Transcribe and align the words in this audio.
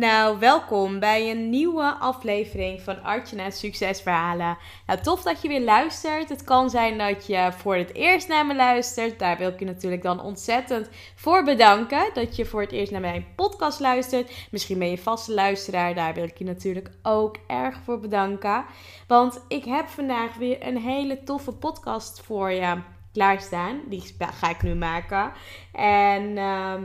Nou, 0.00 0.38
welkom 0.38 0.98
bij 0.98 1.30
een 1.30 1.50
nieuwe 1.50 1.94
aflevering 1.98 2.80
van 2.80 3.02
Artjana 3.02 3.50
Succesverhalen. 3.50 4.58
Nou, 4.86 5.00
tof 5.00 5.22
dat 5.22 5.42
je 5.42 5.48
weer 5.48 5.60
luistert. 5.60 6.28
Het 6.28 6.44
kan 6.44 6.70
zijn 6.70 6.98
dat 6.98 7.26
je 7.26 7.52
voor 7.56 7.74
het 7.74 7.94
eerst 7.94 8.28
naar 8.28 8.46
me 8.46 8.54
luistert. 8.54 9.18
Daar 9.18 9.38
wil 9.38 9.48
ik 9.48 9.58
je 9.58 9.64
natuurlijk 9.64 10.02
dan 10.02 10.20
ontzettend 10.20 10.88
voor 11.14 11.44
bedanken 11.44 12.10
dat 12.14 12.36
je 12.36 12.44
voor 12.44 12.60
het 12.60 12.72
eerst 12.72 12.92
naar 12.92 13.00
mijn 13.00 13.26
podcast 13.36 13.80
luistert. 13.80 14.48
Misschien 14.50 14.78
ben 14.78 14.90
je 14.90 14.98
vaste 14.98 15.34
luisteraar. 15.34 15.94
Daar 15.94 16.14
wil 16.14 16.24
ik 16.24 16.38
je 16.38 16.44
natuurlijk 16.44 16.90
ook 17.02 17.36
erg 17.46 17.78
voor 17.84 18.00
bedanken. 18.00 18.64
Want 19.06 19.44
ik 19.48 19.64
heb 19.64 19.88
vandaag 19.88 20.36
weer 20.36 20.66
een 20.66 20.78
hele 20.78 21.22
toffe 21.22 21.52
podcast 21.52 22.20
voor 22.20 22.50
je 22.50 22.76
klaarstaan. 23.12 23.80
Die 23.88 24.14
ga 24.18 24.50
ik 24.50 24.62
nu 24.62 24.74
maken. 24.74 25.32
En... 25.72 26.38
Ehm, 26.38 26.82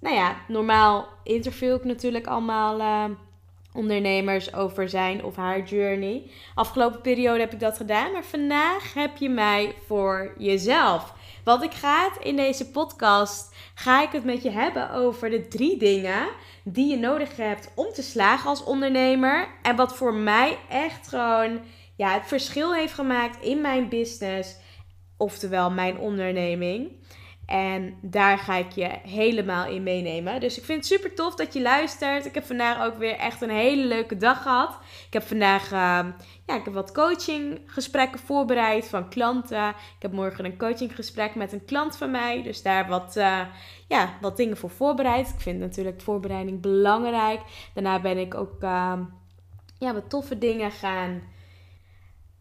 nou 0.00 0.14
ja, 0.14 0.36
normaal 0.48 1.08
interview 1.24 1.74
ik 1.74 1.84
natuurlijk 1.84 2.26
allemaal 2.26 2.80
uh, 2.80 3.16
ondernemers 3.72 4.54
over 4.54 4.88
zijn 4.88 5.24
of 5.24 5.36
haar 5.36 5.62
journey. 5.62 6.30
Afgelopen 6.54 7.00
periode 7.00 7.40
heb 7.40 7.52
ik 7.52 7.60
dat 7.60 7.76
gedaan, 7.76 8.12
maar 8.12 8.24
vandaag 8.24 8.94
heb 8.94 9.16
je 9.16 9.28
mij 9.28 9.74
voor 9.86 10.34
jezelf. 10.38 11.14
Wat 11.44 11.62
ik 11.62 11.72
ga 11.72 12.10
in 12.20 12.36
deze 12.36 12.70
podcast, 12.70 13.54
ga 13.74 14.02
ik 14.02 14.12
het 14.12 14.24
met 14.24 14.42
je 14.42 14.50
hebben 14.50 14.90
over 14.90 15.30
de 15.30 15.48
drie 15.48 15.76
dingen 15.76 16.28
die 16.64 16.90
je 16.90 16.96
nodig 16.96 17.36
hebt 17.36 17.72
om 17.74 17.92
te 17.92 18.02
slagen 18.02 18.48
als 18.48 18.64
ondernemer. 18.64 19.48
En 19.62 19.76
wat 19.76 19.96
voor 19.96 20.14
mij 20.14 20.58
echt 20.68 21.08
gewoon 21.08 21.60
ja, 21.96 22.12
het 22.12 22.26
verschil 22.26 22.74
heeft 22.74 22.92
gemaakt 22.92 23.42
in 23.42 23.60
mijn 23.60 23.88
business, 23.88 24.56
oftewel 25.16 25.70
mijn 25.70 25.98
onderneming. 25.98 26.99
En 27.50 27.94
daar 28.00 28.38
ga 28.38 28.56
ik 28.56 28.72
je 28.72 28.88
helemaal 29.02 29.66
in 29.66 29.82
meenemen. 29.82 30.40
Dus 30.40 30.58
ik 30.58 30.64
vind 30.64 30.78
het 30.78 30.86
super 30.86 31.14
tof 31.14 31.34
dat 31.34 31.52
je 31.52 31.62
luistert. 31.62 32.26
Ik 32.26 32.34
heb 32.34 32.44
vandaag 32.44 32.84
ook 32.84 32.98
weer 32.98 33.16
echt 33.16 33.42
een 33.42 33.50
hele 33.50 33.84
leuke 33.84 34.16
dag 34.16 34.42
gehad. 34.42 34.78
Ik 35.06 35.12
heb 35.12 35.22
vandaag 35.22 35.64
uh, 35.64 36.06
ja, 36.46 36.56
ik 36.56 36.64
heb 36.64 36.74
wat 36.74 36.92
coachinggesprekken 36.92 38.20
voorbereid 38.20 38.88
van 38.88 39.08
klanten. 39.08 39.68
Ik 39.68 40.02
heb 40.02 40.12
morgen 40.12 40.44
een 40.44 40.58
coachinggesprek 40.58 41.34
met 41.34 41.52
een 41.52 41.64
klant 41.64 41.96
van 41.96 42.10
mij. 42.10 42.42
Dus 42.42 42.62
daar 42.62 42.88
wat, 42.88 43.16
uh, 43.16 43.40
ja, 43.88 44.16
wat 44.20 44.36
dingen 44.36 44.56
voor 44.56 44.70
voorbereid. 44.70 45.28
Ik 45.28 45.40
vind 45.40 45.58
natuurlijk 45.58 46.00
voorbereiding 46.00 46.60
belangrijk. 46.60 47.40
Daarna 47.74 48.00
ben 48.00 48.18
ik 48.18 48.34
ook 48.34 48.62
uh, 48.62 48.92
ja, 49.78 49.94
wat 49.94 50.10
toffe 50.10 50.38
dingen 50.38 50.70
gaan 50.70 51.22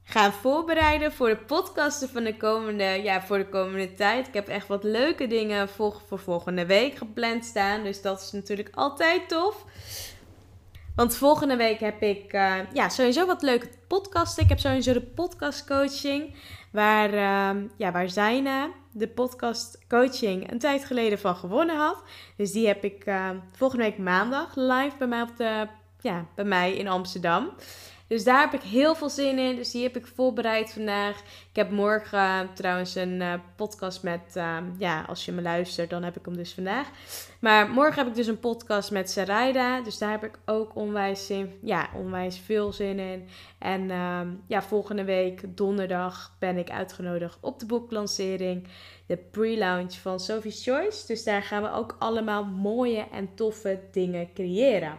gaan 0.10 0.32
voorbereiden 0.32 1.12
voor 1.12 1.30
de 1.30 1.38
podcasten 1.38 2.10
van 2.10 2.24
de 2.24 2.38
komende, 2.38 2.84
ja, 2.84 3.22
voor 3.22 3.38
de 3.38 3.50
komende 3.50 3.94
tijd. 3.94 4.28
Ik 4.28 4.34
heb 4.34 4.48
echt 4.48 4.68
wat 4.68 4.84
leuke 4.84 5.28
dingen 5.28 5.70
voor, 5.70 6.02
voor 6.08 6.20
volgende 6.20 6.66
week 6.66 6.96
gepland 6.96 7.46
staan. 7.46 7.84
Dus 7.84 8.02
dat 8.02 8.22
is 8.22 8.32
natuurlijk 8.32 8.70
altijd 8.72 9.30
tof. 9.30 9.66
Want 10.96 11.16
volgende 11.16 11.56
week 11.56 11.80
heb 11.80 12.02
ik 12.02 12.34
uh, 12.34 12.56
ja, 12.74 12.90
sowieso 12.90 13.26
wat 13.26 13.42
leuke 13.42 13.70
podcasten. 13.88 14.44
Ik 14.44 14.50
heb 14.50 14.60
sowieso 14.60 14.94
de 14.94 15.02
podcast 15.02 15.66
coaching. 15.66 16.36
Waar, 16.72 17.14
uh, 17.14 17.62
ja, 17.78 17.92
waar 17.92 18.10
Zaina 18.10 18.70
de 18.92 19.08
podcast 19.08 19.86
coaching 19.88 20.52
een 20.52 20.60
tijd 20.60 20.86
geleden 20.86 21.20
van 21.20 21.36
gewonnen 21.36 21.78
had. 21.78 22.04
Dus 22.38 22.52
die 22.52 22.68
heb 22.68 22.84
ik 22.84 23.06
uh, 23.06 23.30
volgende 23.52 23.84
week 23.84 23.98
maandag 23.98 24.56
live 24.56 24.96
bij 24.98 25.08
mij, 25.08 25.22
op 25.22 25.38
de, 25.38 25.68
ja, 26.02 26.26
bij 26.36 26.46
mij 26.46 26.74
in 26.74 26.88
Amsterdam. 26.88 27.50
Dus 28.10 28.24
daar 28.24 28.40
heb 28.40 28.54
ik 28.54 28.70
heel 28.70 28.96
veel 28.96 29.10
zin 29.10 29.40
in. 29.40 29.56
Dus 29.56 29.72
die 29.72 29.84
heb 29.84 29.98
ik 29.98 30.08
voorbereid 30.08 30.74
vandaag. 30.74 31.20
Ik 31.20 31.56
heb 31.56 31.72
morgen 31.72 32.20
uh, 32.20 32.40
trouwens 32.54 32.96
een 32.96 33.22
uh, 33.22 33.34
podcast 33.56 34.04
met, 34.04 34.34
uh, 34.38 34.58
ja, 34.78 35.02
als 35.02 35.26
je 35.26 35.32
me 35.32 35.42
luistert, 35.42 35.90
dan 35.90 36.04
heb 36.04 36.18
ik 36.18 36.26
hem 36.26 36.36
dus 36.36 36.54
vandaag. 36.54 36.88
Maar 37.40 37.70
morgen 37.70 37.96
heb 37.96 38.08
ik 38.08 38.16
dus 38.16 38.28
een 38.28 38.40
podcast 38.40 38.92
met 38.92 39.10
Sarayda. 39.10 39.82
Dus 39.82 39.98
daar 39.98 40.12
heb 40.12 40.24
ik 40.24 40.40
ook 40.46 40.76
onwijs, 40.76 41.26
zin, 41.26 41.54
ja, 41.62 41.90
onwijs 41.96 42.40
veel 42.40 42.74
zin 42.74 43.00
in. 43.00 43.28
En 43.60 43.92
ehm, 43.92 44.28
ja, 44.48 44.62
volgende 44.62 45.04
week 45.04 45.58
donderdag 45.58 46.36
ben 46.40 46.58
ik 46.58 46.70
uitgenodigd 46.70 47.38
op 47.42 47.60
de 47.60 47.66
boeklancering. 47.66 48.68
De 49.10 49.18
pre-launch 49.18 49.94
van 49.94 50.20
Sophie's 50.20 50.64
Choice. 50.64 51.08
Dus 51.08 51.24
daar 51.24 51.42
gaan 51.42 51.62
we 51.62 51.72
ook 51.72 51.96
allemaal 52.00 52.44
mooie 52.44 53.08
en 53.12 53.36
toffe 53.36 53.80
dingen 53.92 54.34
creëren. 54.34 54.98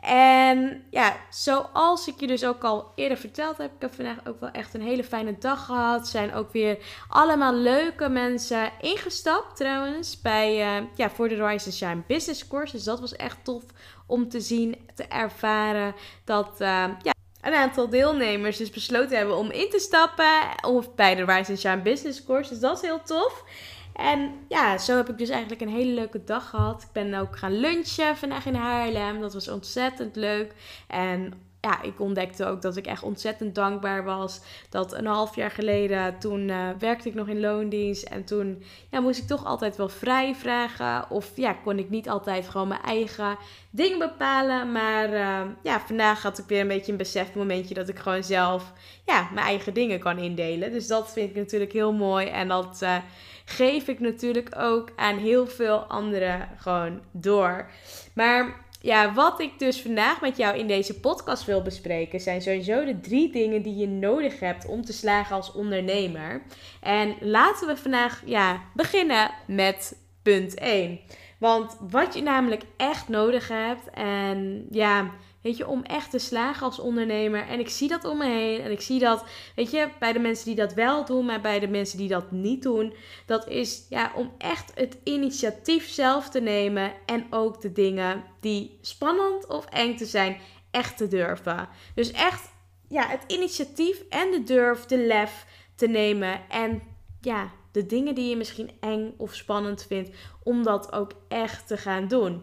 En 0.00 0.84
ja, 0.90 1.16
zoals 1.30 2.08
ik 2.08 2.20
je 2.20 2.26
dus 2.26 2.44
ook 2.44 2.64
al 2.64 2.92
eerder 2.94 3.18
verteld 3.18 3.58
heb, 3.58 3.74
ik 3.74 3.80
heb 3.80 3.94
vandaag 3.94 4.26
ook 4.26 4.40
wel 4.40 4.50
echt 4.50 4.74
een 4.74 4.82
hele 4.82 5.04
fijne 5.04 5.38
dag 5.38 5.64
gehad. 5.64 6.08
Zijn 6.08 6.34
ook 6.34 6.52
weer 6.52 6.78
allemaal 7.08 7.54
leuke 7.54 8.08
mensen 8.08 8.72
ingestapt 8.80 9.56
trouwens 9.56 10.20
bij, 10.20 10.80
uh, 10.80 10.86
ja, 10.94 11.10
voor 11.10 11.28
de 11.28 11.46
Rise 11.46 11.72
Shine 11.72 12.02
Business 12.06 12.48
Course. 12.48 12.72
Dus 12.72 12.84
dat 12.84 13.00
was 13.00 13.16
echt 13.16 13.44
tof 13.44 13.62
om 14.06 14.28
te 14.28 14.40
zien, 14.40 14.76
te 14.94 15.04
ervaren 15.04 15.94
dat 16.24 16.60
uh, 16.60 16.68
ja, 17.02 17.11
een 17.42 17.54
aantal 17.54 17.88
deelnemers 17.88 18.56
dus 18.56 18.70
besloten 18.70 19.16
hebben 19.16 19.36
om 19.36 19.50
in 19.50 19.70
te 19.70 19.78
stappen 19.78 20.64
of 20.66 20.94
bij 20.94 21.14
de 21.14 21.24
Rise 21.24 21.56
Shine 21.56 21.82
Business 21.82 22.24
Course. 22.24 22.50
Dus 22.50 22.60
dat 22.60 22.76
is 22.76 22.82
heel 22.82 23.02
tof. 23.02 23.44
En 23.92 24.32
ja, 24.48 24.78
zo 24.78 24.96
heb 24.96 25.08
ik 25.08 25.18
dus 25.18 25.28
eigenlijk 25.28 25.60
een 25.60 25.68
hele 25.68 25.92
leuke 25.92 26.24
dag 26.24 26.48
gehad. 26.48 26.82
Ik 26.82 26.92
ben 26.92 27.14
ook 27.14 27.38
gaan 27.38 27.60
lunchen 27.60 28.16
vandaag 28.16 28.46
in 28.46 28.54
Haarlem. 28.54 29.20
Dat 29.20 29.34
was 29.34 29.48
ontzettend 29.48 30.16
leuk. 30.16 30.54
En 30.88 31.32
ja, 31.62 31.82
ik 31.82 32.00
ontdekte 32.00 32.46
ook 32.46 32.62
dat 32.62 32.76
ik 32.76 32.86
echt 32.86 33.02
ontzettend 33.02 33.54
dankbaar 33.54 34.04
was. 34.04 34.40
Dat 34.68 34.92
een 34.92 35.06
half 35.06 35.36
jaar 35.36 35.50
geleden, 35.50 36.18
toen 36.18 36.48
uh, 36.48 36.68
werkte 36.78 37.08
ik 37.08 37.14
nog 37.14 37.28
in 37.28 37.40
loondienst. 37.40 38.02
En 38.02 38.24
toen 38.24 38.62
ja, 38.90 39.00
moest 39.00 39.18
ik 39.18 39.26
toch 39.26 39.44
altijd 39.44 39.76
wel 39.76 39.88
vrij 39.88 40.34
vragen. 40.34 41.10
Of 41.10 41.30
ja, 41.34 41.52
kon 41.52 41.78
ik 41.78 41.90
niet 41.90 42.08
altijd 42.08 42.48
gewoon 42.48 42.68
mijn 42.68 42.82
eigen 42.82 43.36
dingen 43.70 43.98
bepalen. 43.98 44.72
Maar 44.72 45.12
uh, 45.12 45.40
ja, 45.62 45.80
vandaag 45.80 46.22
had 46.22 46.38
ik 46.38 46.44
weer 46.46 46.60
een 46.60 46.68
beetje 46.68 46.92
een 46.92 46.98
besef 46.98 47.34
momentje 47.34 47.74
dat 47.74 47.88
ik 47.88 47.98
gewoon 47.98 48.24
zelf 48.24 48.72
ja, 49.04 49.28
mijn 49.32 49.46
eigen 49.46 49.74
dingen 49.74 49.98
kan 49.98 50.18
indelen. 50.18 50.72
Dus 50.72 50.86
dat 50.86 51.12
vind 51.12 51.30
ik 51.30 51.36
natuurlijk 51.36 51.72
heel 51.72 51.92
mooi. 51.92 52.26
En 52.26 52.48
dat 52.48 52.80
uh, 52.82 52.96
geef 53.44 53.88
ik 53.88 54.00
natuurlijk 54.00 54.48
ook 54.58 54.92
aan 54.96 55.16
heel 55.16 55.46
veel 55.46 55.78
anderen 55.78 56.48
gewoon 56.56 57.00
door. 57.12 57.70
Maar 58.14 58.70
ja, 58.82 59.12
wat 59.14 59.40
ik 59.40 59.58
dus 59.58 59.82
vandaag 59.82 60.20
met 60.20 60.36
jou 60.36 60.58
in 60.58 60.66
deze 60.66 61.00
podcast 61.00 61.44
wil 61.44 61.62
bespreken, 61.62 62.20
zijn 62.20 62.42
sowieso 62.42 62.84
de 62.84 63.00
drie 63.00 63.32
dingen 63.32 63.62
die 63.62 63.76
je 63.76 63.88
nodig 63.88 64.40
hebt 64.40 64.66
om 64.66 64.84
te 64.84 64.92
slagen 64.92 65.36
als 65.36 65.52
ondernemer. 65.52 66.42
En 66.80 67.16
laten 67.20 67.66
we 67.66 67.76
vandaag 67.76 68.22
ja, 68.24 68.62
beginnen 68.74 69.30
met 69.46 69.96
punt 70.22 70.54
1. 70.54 71.00
Want 71.38 71.76
wat 71.90 72.14
je 72.14 72.22
namelijk 72.22 72.62
echt 72.76 73.08
nodig 73.08 73.48
hebt, 73.48 73.90
en 73.90 74.66
ja, 74.70 75.10
Weet 75.42 75.56
je, 75.56 75.66
om 75.66 75.82
echt 75.82 76.10
te 76.10 76.18
slagen 76.18 76.66
als 76.66 76.78
ondernemer. 76.78 77.48
En 77.48 77.60
ik 77.60 77.68
zie 77.68 77.88
dat 77.88 78.04
om 78.04 78.18
me 78.18 78.26
heen. 78.26 78.60
En 78.60 78.70
ik 78.70 78.80
zie 78.80 78.98
dat, 78.98 79.24
weet 79.56 79.70
je, 79.70 79.88
bij 79.98 80.12
de 80.12 80.18
mensen 80.18 80.46
die 80.46 80.54
dat 80.54 80.74
wel 80.74 81.04
doen, 81.04 81.24
maar 81.24 81.40
bij 81.40 81.58
de 81.60 81.68
mensen 81.68 81.98
die 81.98 82.08
dat 82.08 82.30
niet 82.30 82.62
doen. 82.62 82.94
Dat 83.26 83.48
is 83.48 83.86
ja, 83.88 84.12
om 84.14 84.32
echt 84.38 84.72
het 84.74 84.96
initiatief 85.04 85.88
zelf 85.88 86.28
te 86.28 86.40
nemen. 86.40 86.92
En 87.06 87.26
ook 87.30 87.60
de 87.60 87.72
dingen 87.72 88.24
die 88.40 88.78
spannend 88.80 89.46
of 89.46 89.64
eng 89.64 89.96
te 89.96 90.06
zijn, 90.06 90.40
echt 90.70 90.96
te 90.96 91.08
durven. 91.08 91.68
Dus 91.94 92.10
echt, 92.10 92.50
ja, 92.88 93.06
het 93.06 93.24
initiatief 93.26 94.02
en 94.08 94.30
de 94.30 94.42
durf, 94.42 94.84
de 94.84 94.98
lef 94.98 95.46
te 95.74 95.86
nemen. 95.86 96.40
En 96.48 96.82
ja, 97.20 97.50
de 97.72 97.86
dingen 97.86 98.14
die 98.14 98.28
je 98.28 98.36
misschien 98.36 98.70
eng 98.80 99.14
of 99.16 99.34
spannend 99.34 99.86
vindt, 99.86 100.16
om 100.42 100.62
dat 100.62 100.92
ook 100.92 101.12
echt 101.28 101.66
te 101.66 101.76
gaan 101.76 102.08
doen. 102.08 102.42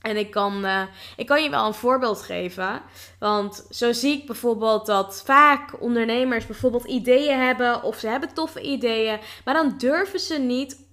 En 0.00 0.16
ik 0.16 0.30
kan, 0.30 0.64
uh, 0.64 0.82
ik 1.16 1.26
kan 1.26 1.42
je 1.42 1.50
wel 1.50 1.66
een 1.66 1.74
voorbeeld 1.74 2.22
geven. 2.22 2.82
Want 3.18 3.66
zo 3.70 3.92
zie 3.92 4.18
ik 4.20 4.26
bijvoorbeeld 4.26 4.86
dat 4.86 5.22
vaak 5.24 5.80
ondernemers 5.80 6.46
bijvoorbeeld 6.46 6.84
ideeën 6.84 7.38
hebben 7.38 7.82
of 7.82 7.98
ze 7.98 8.08
hebben 8.08 8.34
toffe 8.34 8.60
ideeën, 8.60 9.18
maar 9.44 9.54
dan 9.54 9.74
durven 9.78 10.20
ze 10.20 10.38
niet 10.38 10.86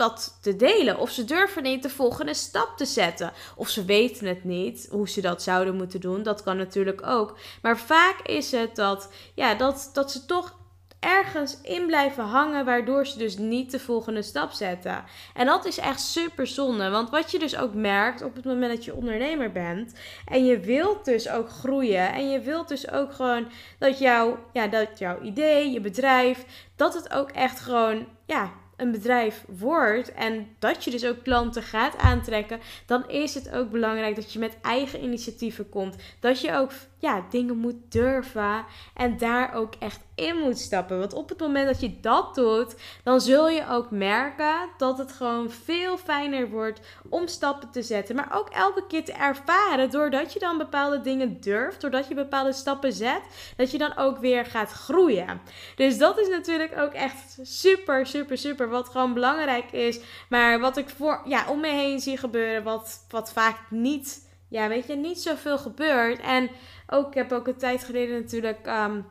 dat 0.00 0.38
te 0.40 0.56
delen. 0.56 0.98
Of 0.98 1.10
ze 1.10 1.24
durven 1.24 1.62
niet 1.62 1.82
de 1.82 1.90
volgende 1.90 2.34
stap 2.34 2.76
te 2.76 2.84
zetten. 2.84 3.32
Of 3.56 3.68
ze 3.68 3.84
weten 3.84 4.26
het 4.26 4.44
niet 4.44 4.88
hoe 4.90 5.08
ze 5.08 5.20
dat 5.20 5.42
zouden 5.42 5.76
moeten 5.76 6.00
doen. 6.00 6.22
Dat 6.22 6.42
kan 6.42 6.56
natuurlijk 6.56 7.06
ook. 7.06 7.38
Maar 7.62 7.78
vaak 7.78 8.20
is 8.20 8.50
het 8.52 8.76
dat, 8.76 9.12
ja, 9.34 9.54
dat, 9.54 9.90
dat 9.92 10.10
ze 10.12 10.26
toch 10.26 10.59
ergens 11.00 11.60
in 11.62 11.86
blijven 11.86 12.24
hangen, 12.24 12.64
waardoor 12.64 13.06
ze 13.06 13.18
dus 13.18 13.38
niet 13.38 13.70
de 13.70 13.78
volgende 13.78 14.22
stap 14.22 14.50
zetten. 14.52 15.04
En 15.34 15.46
dat 15.46 15.64
is 15.64 15.78
echt 15.78 16.00
super 16.00 16.46
zonde, 16.46 16.90
want 16.90 17.10
wat 17.10 17.30
je 17.30 17.38
dus 17.38 17.56
ook 17.56 17.74
merkt 17.74 18.22
op 18.22 18.34
het 18.34 18.44
moment 18.44 18.72
dat 18.72 18.84
je 18.84 18.94
ondernemer 18.94 19.52
bent 19.52 19.94
en 20.26 20.44
je 20.44 20.60
wilt 20.60 21.04
dus 21.04 21.28
ook 21.28 21.48
groeien 21.48 22.12
en 22.12 22.30
je 22.30 22.40
wilt 22.40 22.68
dus 22.68 22.90
ook 22.90 23.12
gewoon 23.12 23.46
dat, 23.78 23.98
jouw 23.98 24.38
ja, 24.52 24.66
dat 24.66 24.98
jouw 24.98 25.20
idee, 25.20 25.70
je 25.70 25.80
bedrijf, 25.80 26.68
dat 26.76 26.94
het 26.94 27.12
ook 27.12 27.30
echt 27.30 27.60
gewoon 27.60 28.06
ja, 28.26 28.52
een 28.76 28.90
bedrijf 28.90 29.44
wordt 29.48 30.12
en 30.12 30.48
dat 30.58 30.84
je 30.84 30.90
dus 30.90 31.04
ook 31.04 31.22
klanten 31.22 31.62
gaat 31.62 31.96
aantrekken, 31.98 32.60
dan 32.86 33.08
is 33.08 33.34
het 33.34 33.52
ook 33.52 33.70
belangrijk 33.70 34.16
dat 34.16 34.32
je 34.32 34.38
met 34.38 34.56
eigen 34.62 35.02
initiatieven 35.02 35.68
komt. 35.68 35.96
Dat 36.20 36.40
je 36.40 36.52
ook 36.52 36.70
ja, 37.00 37.24
dingen 37.30 37.56
moet 37.56 37.76
durven 37.88 38.64
en 38.94 39.18
daar 39.18 39.54
ook 39.54 39.74
echt 39.78 40.00
in 40.14 40.36
moet 40.36 40.58
stappen. 40.58 40.98
Want 40.98 41.12
op 41.12 41.28
het 41.28 41.38
moment 41.38 41.66
dat 41.66 41.80
je 41.80 42.00
dat 42.00 42.34
doet, 42.34 42.74
dan 43.04 43.20
zul 43.20 43.48
je 43.48 43.68
ook 43.68 43.90
merken 43.90 44.68
dat 44.76 44.98
het 44.98 45.12
gewoon 45.12 45.50
veel 45.50 45.98
fijner 45.98 46.50
wordt 46.50 46.80
om 47.08 47.26
stappen 47.26 47.70
te 47.70 47.82
zetten. 47.82 48.16
Maar 48.16 48.28
ook 48.34 48.48
elke 48.48 48.86
keer 48.86 49.04
te 49.04 49.12
ervaren, 49.12 49.90
doordat 49.90 50.32
je 50.32 50.38
dan 50.38 50.58
bepaalde 50.58 51.00
dingen 51.00 51.40
durft, 51.40 51.80
doordat 51.80 52.08
je 52.08 52.14
bepaalde 52.14 52.52
stappen 52.52 52.92
zet, 52.92 53.22
dat 53.56 53.70
je 53.70 53.78
dan 53.78 53.96
ook 53.96 54.18
weer 54.18 54.44
gaat 54.44 54.70
groeien. 54.70 55.40
Dus 55.76 55.98
dat 55.98 56.18
is 56.18 56.28
natuurlijk 56.28 56.78
ook 56.78 56.92
echt 56.92 57.38
super, 57.42 58.06
super, 58.06 58.38
super. 58.38 58.68
Wat 58.68 58.88
gewoon 58.88 59.14
belangrijk 59.14 59.72
is. 59.72 60.00
Maar 60.28 60.60
wat 60.60 60.76
ik 60.76 60.88
voor, 60.88 61.22
ja, 61.24 61.44
om 61.48 61.60
me 61.60 61.68
heen 61.68 62.00
zie 62.00 62.16
gebeuren, 62.16 62.62
wat, 62.62 63.04
wat 63.08 63.32
vaak 63.32 63.56
niet 63.70 64.28
ja, 64.50 64.68
weet 64.68 64.86
je, 64.86 64.96
niet 64.96 65.20
zoveel 65.20 65.58
gebeurt. 65.58 66.20
En 66.20 66.50
ook, 66.90 67.08
ik 67.08 67.14
heb 67.14 67.32
ook 67.32 67.46
een 67.46 67.56
tijd 67.56 67.84
geleden 67.84 68.20
natuurlijk 68.20 68.66
um, 68.66 69.06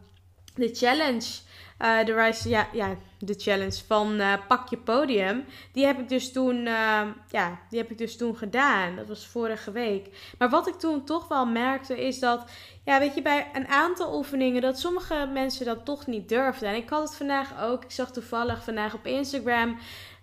de 0.55 0.69
challenge. 0.73 1.27
Uh, 1.81 2.05
de 2.05 2.13
Rise, 2.13 2.49
ja, 2.49 2.67
ja, 2.73 2.95
de 3.19 3.33
challenge 3.37 3.81
van 3.87 4.19
uh, 4.19 4.33
Pak 4.47 4.69
je 4.69 4.77
Podium. 4.77 5.45
Die 5.73 5.85
heb 5.85 5.99
ik 5.99 6.09
dus 6.09 6.31
toen, 6.31 6.55
uh, 6.55 7.01
ja, 7.29 7.59
die 7.69 7.79
heb 7.79 7.91
ik 7.91 7.97
dus 7.97 8.17
toen 8.17 8.37
gedaan. 8.37 8.95
Dat 8.95 9.07
was 9.07 9.27
vorige 9.27 9.71
week. 9.71 10.33
Maar 10.37 10.49
wat 10.49 10.67
ik 10.67 10.73
toen 10.73 11.03
toch 11.03 11.27
wel 11.27 11.45
merkte 11.45 12.05
is 12.05 12.19
dat, 12.19 12.43
ja, 12.85 12.99
weet 12.99 13.15
je, 13.15 13.21
bij 13.21 13.49
een 13.53 13.67
aantal 13.67 14.17
oefeningen 14.17 14.61
dat 14.61 14.79
sommige 14.79 15.29
mensen 15.33 15.65
dat 15.65 15.85
toch 15.85 16.07
niet 16.07 16.29
durfden. 16.29 16.69
En 16.69 16.75
ik 16.75 16.89
had 16.89 17.01
het 17.01 17.15
vandaag 17.15 17.63
ook. 17.63 17.83
Ik 17.83 17.91
zag 17.91 18.11
toevallig 18.11 18.63
vandaag 18.63 18.93
op 18.93 19.05
Instagram 19.05 19.77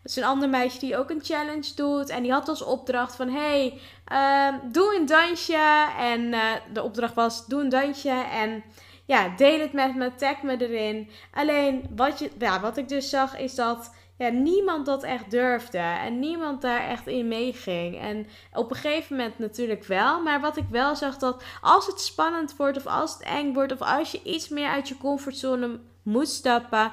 is 0.09 0.17
een 0.17 0.25
ander 0.25 0.49
meisje 0.49 0.79
die 0.79 0.97
ook 0.97 1.11
een 1.11 1.25
challenge 1.25 1.75
doet. 1.75 2.09
En 2.09 2.23
die 2.23 2.33
had 2.33 2.49
als 2.49 2.63
opdracht 2.63 3.17
van... 3.17 3.29
Hey, 3.29 3.81
uh, 4.13 4.55
doe 4.73 4.97
een 4.97 5.07
dansje. 5.07 5.87
En 5.99 6.21
uh, 6.21 6.53
de 6.73 6.83
opdracht 6.83 7.15
was... 7.15 7.47
Doe 7.47 7.61
een 7.61 7.69
dansje 7.69 8.25
en... 8.33 8.65
Ja, 9.05 9.29
deel 9.37 9.61
het 9.61 9.73
met 9.73 9.95
me, 9.95 10.15
tag 10.15 10.43
me 10.43 10.57
erin. 10.57 11.11
Alleen, 11.35 11.85
wat, 11.97 12.19
je, 12.19 12.31
ja, 12.39 12.61
wat 12.61 12.77
ik 12.77 12.89
dus 12.89 13.11
zag 13.11 13.39
is 13.39 13.55
dat 13.55 13.95
ja, 14.19 14.29
niemand 14.29 14.87
dat 14.87 15.03
echt 15.03 15.31
durfde. 15.31 15.79
En 15.79 16.19
niemand 16.19 16.63
daar 16.63 16.89
echt 16.89 17.07
in 17.07 17.29
meeging. 17.29 18.01
En 18.01 18.27
op 18.53 18.71
een 18.71 18.77
gegeven 18.77 19.17
moment 19.17 19.39
natuurlijk 19.39 19.85
wel. 19.85 20.23
Maar 20.23 20.41
wat 20.41 20.57
ik 20.57 20.65
wel 20.71 20.97
zag, 20.97 21.17
dat 21.19 21.43
als 21.61 21.87
het 21.87 22.01
spannend 22.01 22.57
wordt 22.57 22.77
of 22.77 22.87
als 22.87 23.13
het 23.13 23.23
eng 23.23 23.53
wordt... 23.53 23.73
of 23.73 23.81
als 23.81 24.11
je 24.11 24.23
iets 24.23 24.49
meer 24.49 24.69
uit 24.69 24.89
je 24.89 24.97
comfortzone 24.97 25.81
moet 26.03 26.29
stappen... 26.29 26.93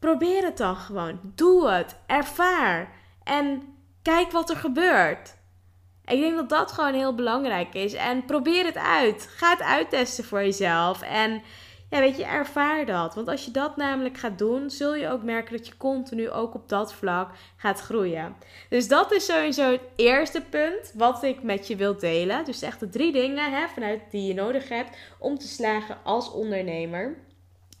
Probeer 0.00 0.44
het 0.44 0.56
dan 0.56 0.76
gewoon. 0.76 1.20
Doe 1.22 1.70
het. 1.70 1.96
Ervaar. 2.06 2.92
En 3.24 3.62
kijk 4.02 4.30
wat 4.30 4.50
er 4.50 4.56
gebeurt. 4.56 5.38
Ik 6.04 6.20
denk 6.20 6.36
dat 6.36 6.48
dat 6.48 6.72
gewoon 6.72 6.94
heel 6.94 7.14
belangrijk 7.14 7.74
is. 7.74 7.92
En 7.92 8.24
probeer 8.24 8.64
het 8.64 8.76
uit. 8.76 9.28
Ga 9.36 9.50
het 9.50 9.62
uittesten 9.62 10.24
voor 10.24 10.42
jezelf. 10.42 11.02
En 11.02 11.42
ja, 11.90 12.00
weet 12.00 12.16
je, 12.16 12.24
ervaar 12.24 12.86
dat. 12.86 13.14
Want 13.14 13.28
als 13.28 13.44
je 13.44 13.50
dat 13.50 13.76
namelijk 13.76 14.18
gaat 14.18 14.38
doen, 14.38 14.70
zul 14.70 14.94
je 14.94 15.08
ook 15.08 15.22
merken 15.22 15.56
dat 15.56 15.66
je 15.66 15.76
continu 15.76 16.30
ook 16.30 16.54
op 16.54 16.68
dat 16.68 16.92
vlak 16.92 17.30
gaat 17.56 17.80
groeien. 17.80 18.36
Dus 18.68 18.88
dat 18.88 19.12
is 19.12 19.24
sowieso 19.24 19.70
het 19.70 19.80
eerste 19.96 20.40
punt 20.40 20.92
wat 20.94 21.22
ik 21.22 21.42
met 21.42 21.66
je 21.66 21.76
wil 21.76 21.98
delen. 21.98 22.44
Dus 22.44 22.62
echt 22.62 22.80
de 22.80 22.88
drie 22.88 23.12
dingen 23.12 23.52
hè, 23.52 23.68
vanuit 23.68 24.00
die 24.10 24.26
je 24.26 24.34
nodig 24.34 24.68
hebt 24.68 24.96
om 25.18 25.38
te 25.38 25.48
slagen 25.48 25.98
als 26.04 26.30
ondernemer. 26.32 27.18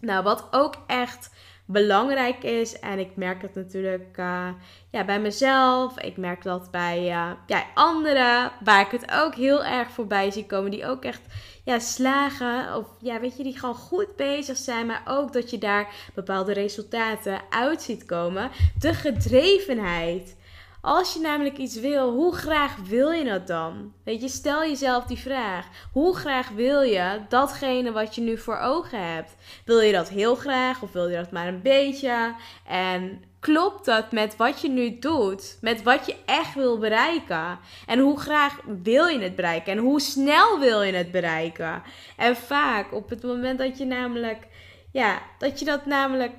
Nou, 0.00 0.22
wat 0.22 0.48
ook 0.50 0.74
echt 0.86 1.30
belangrijk 1.72 2.42
is. 2.42 2.78
En 2.78 2.98
ik 2.98 3.16
merk 3.16 3.40
dat 3.40 3.54
natuurlijk 3.54 4.16
uh, 4.18 4.48
ja, 4.90 5.04
bij 5.04 5.20
mezelf. 5.20 6.00
Ik 6.00 6.16
merk 6.16 6.42
dat 6.42 6.70
bij 6.70 6.98
uh, 6.98 7.30
ja, 7.46 7.64
anderen. 7.74 8.52
Waar 8.64 8.80
ik 8.80 9.00
het 9.00 9.12
ook 9.12 9.34
heel 9.34 9.64
erg 9.64 9.90
voorbij 9.90 10.30
zie 10.30 10.46
komen. 10.46 10.70
Die 10.70 10.86
ook 10.86 11.04
echt 11.04 11.22
ja, 11.64 11.78
slagen. 11.78 12.76
Of 12.76 12.86
ja, 13.00 13.20
weet 13.20 13.36
je, 13.36 13.42
die 13.42 13.58
gewoon 13.58 13.74
goed 13.74 14.16
bezig 14.16 14.56
zijn. 14.56 14.86
Maar 14.86 15.02
ook 15.04 15.32
dat 15.32 15.50
je 15.50 15.58
daar 15.58 15.94
bepaalde 16.14 16.52
resultaten 16.52 17.40
uit 17.50 17.82
ziet 17.82 18.04
komen. 18.04 18.50
De 18.78 18.94
gedrevenheid. 18.94 20.38
Als 20.82 21.12
je 21.12 21.20
namelijk 21.20 21.56
iets 21.56 21.80
wil, 21.80 22.10
hoe 22.10 22.34
graag 22.34 22.76
wil 22.76 23.10
je 23.10 23.24
dat 23.24 23.46
dan? 23.46 23.92
Weet 24.04 24.22
je, 24.22 24.28
stel 24.28 24.60
jezelf 24.60 25.04
die 25.04 25.18
vraag. 25.18 25.66
Hoe 25.92 26.16
graag 26.16 26.48
wil 26.48 26.80
je 26.80 27.20
datgene 27.28 27.92
wat 27.92 28.14
je 28.14 28.20
nu 28.20 28.38
voor 28.38 28.58
ogen 28.58 29.12
hebt? 29.14 29.34
Wil 29.64 29.80
je 29.80 29.92
dat 29.92 30.08
heel 30.08 30.34
graag 30.34 30.82
of 30.82 30.92
wil 30.92 31.08
je 31.08 31.16
dat 31.16 31.30
maar 31.30 31.48
een 31.48 31.62
beetje? 31.62 32.34
En 32.66 33.22
klopt 33.40 33.84
dat 33.84 34.12
met 34.12 34.36
wat 34.36 34.60
je 34.60 34.68
nu 34.68 34.98
doet? 34.98 35.58
Met 35.60 35.82
wat 35.82 36.06
je 36.06 36.16
echt 36.26 36.54
wil 36.54 36.78
bereiken? 36.78 37.58
En 37.86 37.98
hoe 37.98 38.20
graag 38.20 38.60
wil 38.82 39.06
je 39.06 39.18
het 39.18 39.36
bereiken? 39.36 39.72
En 39.72 39.78
hoe 39.78 40.00
snel 40.00 40.58
wil 40.58 40.82
je 40.82 40.92
het 40.92 41.10
bereiken? 41.10 41.82
En 42.16 42.36
vaak 42.36 42.92
op 42.92 43.10
het 43.10 43.22
moment 43.22 43.58
dat 43.58 43.78
je 43.78 43.84
namelijk, 43.84 44.46
ja, 44.92 45.22
dat 45.38 45.58
je 45.58 45.64
dat 45.64 45.86
namelijk 45.86 46.32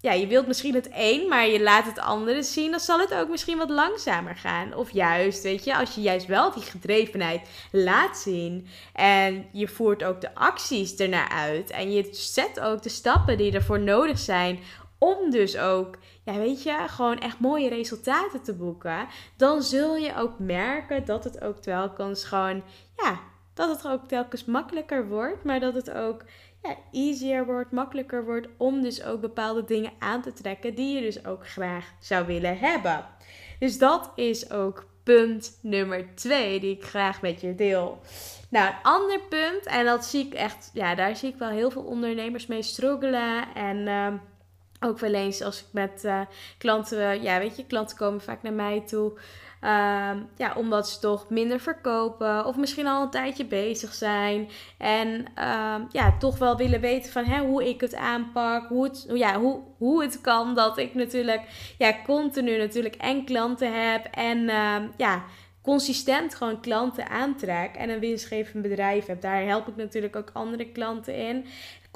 ja, 0.00 0.12
je 0.12 0.26
wilt 0.26 0.46
misschien 0.46 0.74
het 0.74 0.88
een, 0.94 1.28
maar 1.28 1.46
je 1.48 1.62
laat 1.62 1.84
het 1.84 1.98
andere 1.98 2.42
zien, 2.42 2.70
dan 2.70 2.80
zal 2.80 2.98
het 2.98 3.14
ook 3.14 3.28
misschien 3.28 3.58
wat 3.58 3.70
langzamer 3.70 4.36
gaan. 4.36 4.74
Of 4.74 4.90
juist, 4.90 5.42
weet 5.42 5.64
je, 5.64 5.76
als 5.76 5.94
je 5.94 6.00
juist 6.00 6.26
wel 6.26 6.52
die 6.52 6.62
gedrevenheid 6.62 7.48
laat 7.72 8.18
zien 8.18 8.66
en 8.92 9.46
je 9.52 9.68
voert 9.68 10.04
ook 10.04 10.20
de 10.20 10.34
acties 10.34 10.94
ernaar 10.94 11.28
uit 11.28 11.70
en 11.70 11.92
je 11.92 12.08
zet 12.12 12.60
ook 12.60 12.82
de 12.82 12.88
stappen 12.88 13.36
die 13.36 13.52
ervoor 13.52 13.80
nodig 13.80 14.18
zijn 14.18 14.58
om 14.98 15.30
dus 15.30 15.58
ook, 15.58 15.96
ja, 16.24 16.34
weet 16.34 16.62
je, 16.62 16.84
gewoon 16.86 17.18
echt 17.18 17.40
mooie 17.40 17.68
resultaten 17.68 18.42
te 18.42 18.54
boeken, 18.54 19.06
dan 19.36 19.62
zul 19.62 19.96
je 19.96 20.16
ook 20.16 20.38
merken 20.38 21.04
dat 21.04 21.24
het 21.24 21.40
ook 21.40 21.58
telkens 21.58 22.24
gewoon, 22.24 22.62
ja, 22.96 23.20
dat 23.54 23.68
het 23.68 23.92
ook 23.92 24.08
telkens 24.08 24.44
makkelijker 24.44 25.08
wordt, 25.08 25.44
maar 25.44 25.60
dat 25.60 25.74
het 25.74 25.90
ook 25.90 26.24
easier 26.92 27.46
wordt, 27.46 27.72
makkelijker 27.72 28.24
wordt 28.24 28.48
om 28.56 28.82
dus 28.82 29.04
ook 29.04 29.20
bepaalde 29.20 29.64
dingen 29.64 29.92
aan 29.98 30.22
te 30.22 30.32
trekken 30.32 30.74
die 30.74 30.94
je 30.94 31.00
dus 31.00 31.26
ook 31.26 31.48
graag 31.48 31.92
zou 32.00 32.26
willen 32.26 32.58
hebben. 32.58 33.04
Dus 33.58 33.78
dat 33.78 34.12
is 34.14 34.50
ook 34.50 34.86
punt 35.02 35.58
nummer 35.62 36.14
twee 36.14 36.60
die 36.60 36.76
ik 36.76 36.84
graag 36.84 37.22
met 37.22 37.40
je 37.40 37.54
deel. 37.54 38.00
Nou, 38.50 38.68
een 38.68 38.82
ander 38.82 39.20
punt, 39.28 39.66
en 39.66 39.84
dat 39.84 40.04
zie 40.04 40.26
ik 40.26 40.34
echt, 40.34 40.70
ja, 40.72 40.94
daar 40.94 41.16
zie 41.16 41.28
ik 41.28 41.38
wel 41.38 41.48
heel 41.48 41.70
veel 41.70 41.82
ondernemers 41.82 42.46
mee 42.46 42.62
struggelen. 42.62 43.54
En 43.54 43.76
uh, 43.76 44.12
ook 44.80 44.98
wel 44.98 45.14
eens 45.14 45.42
als 45.42 45.60
ik 45.60 45.66
met 45.70 46.02
uh, 46.04 46.20
klanten, 46.58 47.22
ja, 47.22 47.38
weet 47.38 47.56
je, 47.56 47.66
klanten 47.66 47.96
komen 47.96 48.20
vaak 48.20 48.42
naar 48.42 48.52
mij 48.52 48.82
toe. 48.86 49.18
Ehm, 49.60 50.18
ja, 50.36 50.52
omdat 50.56 50.88
ze 50.88 50.98
toch 50.98 51.30
minder 51.30 51.60
verkopen 51.60 52.46
of 52.46 52.56
misschien 52.56 52.86
al 52.86 53.02
een 53.02 53.10
tijdje 53.10 53.44
bezig 53.44 53.94
zijn. 53.94 54.48
En 54.78 55.24
ehm, 55.34 55.82
ja, 55.90 56.16
toch 56.18 56.38
wel 56.38 56.56
willen 56.56 56.80
weten 56.80 57.12
van 57.12 57.24
hè, 57.24 57.40
hoe 57.40 57.68
ik 57.68 57.80
het 57.80 57.94
aanpak. 57.94 58.68
Hoe 58.68 58.84
het, 58.84 59.06
ja, 59.14 59.40
hoe, 59.40 59.60
hoe 59.78 60.02
het 60.02 60.20
kan 60.20 60.54
dat 60.54 60.78
ik 60.78 60.94
natuurlijk 60.94 61.74
ja, 61.78 61.94
continu 62.04 62.58
natuurlijk 62.58 62.94
en 62.94 63.24
klanten 63.24 63.90
heb. 63.90 64.04
En 64.04 64.48
ehm, 64.48 64.88
ja, 64.96 65.24
consistent 65.66 66.34
gewoon 66.34 66.60
klanten 66.60 67.08
aantrek 67.08 67.74
en 67.74 67.88
een 67.88 68.00
winstgevend 68.00 68.62
bedrijf 68.62 69.06
heb. 69.06 69.20
Daar 69.20 69.42
help 69.42 69.68
ik 69.68 69.76
natuurlijk 69.76 70.16
ook 70.16 70.30
andere 70.32 70.72
klanten 70.72 71.14
in. 71.14 71.44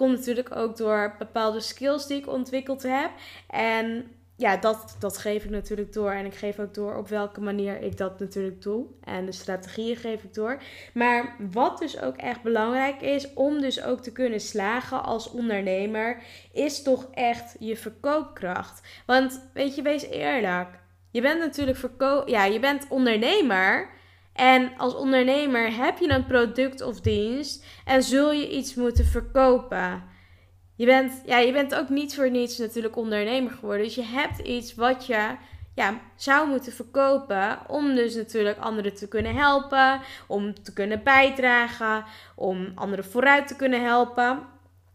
Komt 0.00 0.16
natuurlijk 0.16 0.56
ook 0.56 0.76
door 0.76 1.14
bepaalde 1.18 1.60
skills 1.60 2.06
die 2.06 2.18
ik 2.18 2.28
ontwikkeld 2.28 2.82
heb. 2.82 3.10
En 3.48 4.10
ja, 4.36 4.56
dat, 4.56 4.96
dat 4.98 5.18
geef 5.18 5.44
ik 5.44 5.50
natuurlijk 5.50 5.92
door. 5.92 6.10
En 6.10 6.24
ik 6.26 6.34
geef 6.34 6.58
ook 6.58 6.74
door 6.74 6.96
op 6.96 7.08
welke 7.08 7.40
manier 7.40 7.80
ik 7.82 7.96
dat 7.96 8.18
natuurlijk 8.18 8.62
doe. 8.62 8.86
En 9.04 9.26
de 9.26 9.32
strategieën 9.32 9.96
geef 9.96 10.22
ik 10.22 10.34
door. 10.34 10.62
Maar 10.94 11.36
wat 11.52 11.78
dus 11.78 12.00
ook 12.00 12.16
echt 12.16 12.42
belangrijk 12.42 13.00
is 13.00 13.34
om 13.34 13.60
dus 13.60 13.82
ook 13.82 14.00
te 14.00 14.12
kunnen 14.12 14.40
slagen 14.40 15.04
als 15.04 15.30
ondernemer, 15.30 16.22
is 16.52 16.82
toch 16.82 17.08
echt 17.12 17.56
je 17.58 17.76
verkoopkracht. 17.76 18.80
Want 19.06 19.50
weet 19.54 19.74
je, 19.74 19.82
wees 19.82 20.06
eerlijk. 20.06 20.68
Je 21.10 21.20
bent 21.20 21.38
natuurlijk 21.40 21.78
verkoop, 21.78 22.28
ja, 22.28 22.44
je 22.44 22.60
bent 22.60 22.86
ondernemer. 22.88 23.88
En 24.40 24.72
als 24.76 24.94
ondernemer 24.94 25.76
heb 25.76 25.98
je 25.98 26.10
een 26.10 26.26
product 26.26 26.82
of 26.82 27.00
dienst 27.00 27.64
en 27.84 28.02
zul 28.02 28.32
je 28.32 28.50
iets 28.50 28.74
moeten 28.74 29.04
verkopen. 29.04 30.02
Je 30.76 30.86
bent, 30.86 31.22
ja, 31.26 31.38
je 31.38 31.52
bent 31.52 31.74
ook 31.74 31.88
niet 31.88 32.14
voor 32.14 32.30
niets 32.30 32.58
natuurlijk 32.58 32.96
ondernemer 32.96 33.52
geworden. 33.52 33.84
Dus 33.84 33.94
je 33.94 34.04
hebt 34.04 34.38
iets 34.38 34.74
wat 34.74 35.06
je 35.06 35.36
ja, 35.74 36.00
zou 36.16 36.48
moeten 36.48 36.72
verkopen. 36.72 37.58
Om 37.68 37.94
dus 37.94 38.14
natuurlijk 38.14 38.58
anderen 38.58 38.94
te 38.94 39.08
kunnen 39.08 39.34
helpen. 39.34 40.00
Om 40.26 40.62
te 40.62 40.72
kunnen 40.72 41.02
bijdragen. 41.02 42.04
Om 42.36 42.72
anderen 42.74 43.04
vooruit 43.04 43.48
te 43.48 43.56
kunnen 43.56 43.84
helpen. 43.84 44.38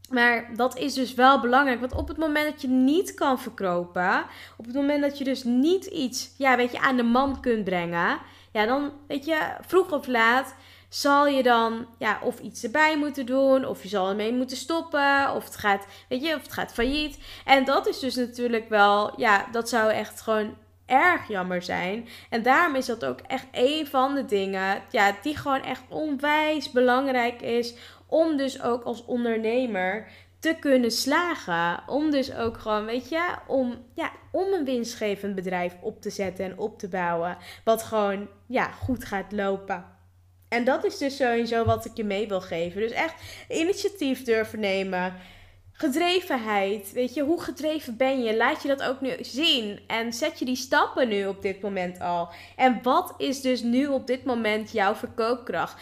Maar 0.10 0.50
dat 0.56 0.78
is 0.78 0.94
dus 0.94 1.14
wel 1.14 1.40
belangrijk. 1.40 1.80
Want 1.80 1.96
op 1.96 2.08
het 2.08 2.18
moment 2.18 2.52
dat 2.52 2.62
je 2.62 2.68
niet 2.68 3.14
kan 3.14 3.40
verkopen. 3.40 4.24
Op 4.58 4.66
het 4.66 4.76
moment 4.76 5.02
dat 5.02 5.18
je 5.18 5.24
dus 5.24 5.44
niet 5.44 5.86
iets 5.86 6.34
ja, 6.38 6.56
weet 6.56 6.72
je, 6.72 6.80
aan 6.80 6.98
de 6.98 7.04
man 7.04 7.42
kunt 7.42 7.64
brengen. 7.64 8.20
Ja, 8.56 8.66
dan 8.66 8.92
weet 9.08 9.26
je, 9.26 9.56
vroeg 9.62 9.92
of 9.92 10.08
laat 10.08 10.56
zal 10.90 11.28
je 11.28 11.44
dan 11.44 11.88
ja, 12.00 12.20
of 12.24 12.40
iets 12.40 12.64
erbij 12.64 12.98
moeten 12.98 13.26
doen, 13.26 13.66
of 13.66 13.84
je 13.84 13.90
zal 13.90 14.10
ermee 14.10 14.34
moeten 14.34 14.58
stoppen, 14.58 15.34
of 15.34 15.44
het 15.44 15.56
gaat, 15.56 15.86
weet 16.10 16.24
je, 16.24 16.36
of 16.36 16.42
het 16.42 16.54
gaat 16.54 16.74
failliet. 16.74 17.18
En 17.46 17.66
dat 17.66 17.88
is 17.88 18.00
dus 18.00 18.16
natuurlijk 18.16 18.70
wel, 18.70 19.20
ja, 19.20 19.48
dat 19.52 19.70
zou 19.70 19.92
echt 19.92 20.22
gewoon 20.22 20.58
erg 20.86 21.28
jammer 21.28 21.62
zijn. 21.62 22.08
En 22.30 22.44
daarom 22.44 22.76
is 22.76 22.86
dat 22.86 23.06
ook 23.06 23.20
echt 23.20 23.48
een 23.52 23.88
van 23.88 24.16
de 24.16 24.26
dingen, 24.26 24.82
ja, 24.90 25.16
die 25.22 25.38
gewoon 25.38 25.64
echt 25.64 25.84
onwijs 25.90 26.72
belangrijk 26.72 27.42
is 27.42 27.76
om 28.08 28.38
dus 28.38 28.62
ook 28.62 28.84
als 28.84 29.06
ondernemer 29.06 30.08
te 30.46 30.56
kunnen 30.60 30.92
slagen. 30.92 31.84
Om 31.88 32.12
dus 32.12 32.34
ook 32.34 32.58
gewoon, 32.58 32.86
weet 32.86 33.10
je, 33.10 33.36
om, 33.48 33.86
ja, 33.96 34.12
om 34.32 34.54
een 34.54 34.66
winstgevend 34.66 35.36
bedrijf 35.36 35.76
op 35.82 36.02
te 36.02 36.10
zetten 36.10 36.46
en 36.46 36.58
op 36.58 36.80
te 36.80 36.88
bouwen. 36.88 37.38
Wat 37.64 37.84
gewoon, 37.84 38.28
ja, 38.48 38.72
goed 38.72 39.06
gaat 39.06 39.32
lopen. 39.32 39.86
En 40.50 40.64
dat 40.64 40.86
is 40.86 40.98
dus 40.98 41.16
sowieso 41.16 41.66
wat 41.66 41.86
ik 41.86 41.92
je 41.96 42.04
mee 42.04 42.28
wil 42.28 42.42
geven. 42.42 42.82
Dus 42.82 42.92
echt 42.92 43.14
initiatief 43.50 44.24
durven 44.24 44.60
nemen. 44.60 45.14
Gedrevenheid. 45.72 46.92
Weet 46.92 47.14
je, 47.14 47.24
hoe 47.24 47.42
gedreven 47.42 47.98
ben 47.98 48.24
je? 48.24 48.38
Laat 48.38 48.62
je 48.62 48.68
dat 48.68 48.84
ook 48.84 49.02
nu 49.02 49.12
zien. 49.20 49.80
En 49.88 50.14
zet 50.14 50.40
je 50.40 50.46
die 50.46 50.56
stappen 50.56 51.08
nu 51.08 51.26
op 51.26 51.42
dit 51.42 51.62
moment 51.62 52.00
al. 52.00 52.30
En 52.56 52.80
wat 52.84 53.14
is 53.18 53.42
dus 53.42 53.62
nu 53.62 53.88
op 53.88 54.08
dit 54.08 54.26
moment 54.26 54.72
jouw 54.72 54.96
verkoopkracht? 54.96 55.82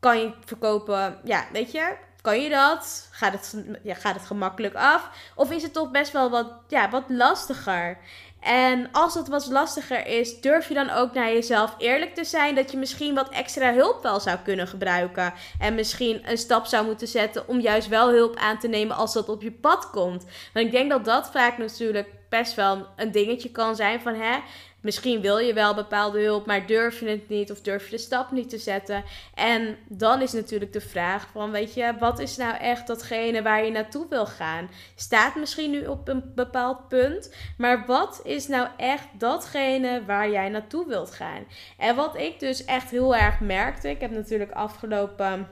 Kan 0.00 0.18
je 0.18 0.32
verkopen, 0.44 1.18
ja, 1.24 1.46
weet 1.52 1.72
je, 1.72 1.96
kan 2.24 2.40
je 2.40 2.48
dat? 2.48 3.08
Gaat 3.10 3.32
het, 3.32 3.64
ja, 3.82 3.94
gaat 3.94 4.14
het 4.14 4.26
gemakkelijk 4.26 4.74
af? 4.74 5.10
Of 5.34 5.50
is 5.50 5.62
het 5.62 5.72
toch 5.72 5.90
best 5.90 6.12
wel 6.12 6.30
wat, 6.30 6.52
ja, 6.68 6.90
wat 6.90 7.04
lastiger? 7.08 7.98
En 8.40 8.88
als 8.92 9.14
het 9.14 9.28
wat 9.28 9.46
lastiger 9.46 10.06
is, 10.06 10.40
durf 10.40 10.68
je 10.68 10.74
dan 10.74 10.90
ook 10.90 11.12
naar 11.12 11.32
jezelf 11.32 11.74
eerlijk 11.78 12.14
te 12.14 12.24
zijn 12.24 12.54
dat 12.54 12.70
je 12.70 12.76
misschien 12.76 13.14
wat 13.14 13.28
extra 13.28 13.72
hulp 13.72 14.02
wel 14.02 14.20
zou 14.20 14.38
kunnen 14.44 14.68
gebruiken. 14.68 15.32
En 15.58 15.74
misschien 15.74 16.30
een 16.30 16.38
stap 16.38 16.66
zou 16.66 16.86
moeten 16.86 17.08
zetten 17.08 17.48
om 17.48 17.60
juist 17.60 17.88
wel 17.88 18.10
hulp 18.10 18.36
aan 18.36 18.58
te 18.58 18.68
nemen 18.68 18.96
als 18.96 19.12
dat 19.12 19.28
op 19.28 19.42
je 19.42 19.52
pad 19.52 19.90
komt. 19.90 20.24
Want 20.52 20.66
ik 20.66 20.72
denk 20.72 20.90
dat 20.90 21.04
dat 21.04 21.30
vaak 21.30 21.58
natuurlijk 21.58 22.08
best 22.28 22.54
wel 22.54 22.86
een 22.96 23.12
dingetje 23.12 23.50
kan 23.50 23.76
zijn 23.76 24.00
van 24.00 24.14
hè, 24.14 24.38
Misschien 24.84 25.20
wil 25.20 25.38
je 25.38 25.52
wel 25.52 25.74
bepaalde 25.74 26.20
hulp, 26.20 26.46
maar 26.46 26.66
durf 26.66 27.00
je 27.00 27.08
het 27.08 27.28
niet 27.28 27.50
of 27.50 27.60
durf 27.60 27.84
je 27.84 27.90
de 27.90 27.98
stap 27.98 28.30
niet 28.30 28.48
te 28.48 28.58
zetten. 28.58 29.04
En 29.34 29.76
dan 29.88 30.22
is 30.22 30.32
natuurlijk 30.32 30.72
de 30.72 30.80
vraag 30.80 31.28
van, 31.32 31.50
weet 31.50 31.74
je, 31.74 31.94
wat 31.98 32.18
is 32.18 32.36
nou 32.36 32.56
echt 32.56 32.86
datgene 32.86 33.42
waar 33.42 33.64
je 33.64 33.70
naartoe 33.70 34.06
wil 34.08 34.26
gaan? 34.26 34.70
Staat 34.94 35.34
misschien 35.34 35.70
nu 35.70 35.86
op 35.86 36.08
een 36.08 36.32
bepaald 36.34 36.88
punt, 36.88 37.34
maar 37.58 37.86
wat 37.86 38.20
is 38.24 38.48
nou 38.48 38.68
echt 38.76 39.06
datgene 39.18 40.04
waar 40.06 40.30
jij 40.30 40.48
naartoe 40.48 40.86
wilt 40.86 41.10
gaan? 41.10 41.44
En 41.78 41.96
wat 41.96 42.16
ik 42.16 42.40
dus 42.40 42.64
echt 42.64 42.90
heel 42.90 43.16
erg 43.16 43.40
merkte, 43.40 43.90
ik 43.90 44.00
heb 44.00 44.10
natuurlijk 44.10 44.52
afgelopen 44.52 45.48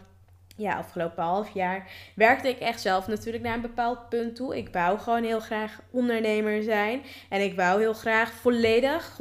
ja, 0.57 0.77
afgelopen 0.77 1.23
half 1.23 1.55
jaar 1.55 1.87
werkte 2.15 2.49
ik 2.49 2.59
echt 2.59 2.81
zelf 2.81 3.07
natuurlijk 3.07 3.45
naar 3.45 3.55
een 3.55 3.61
bepaald 3.61 4.09
punt 4.09 4.37
toe. 4.37 4.57
Ik 4.57 4.69
wou 4.73 4.99
gewoon 4.99 5.23
heel 5.23 5.41
graag 5.41 5.81
ondernemer 5.91 6.63
zijn. 6.63 7.03
En 7.29 7.41
ik 7.41 7.57
wou 7.57 7.81
heel 7.81 7.93
graag 7.93 8.33
volledig 8.33 9.19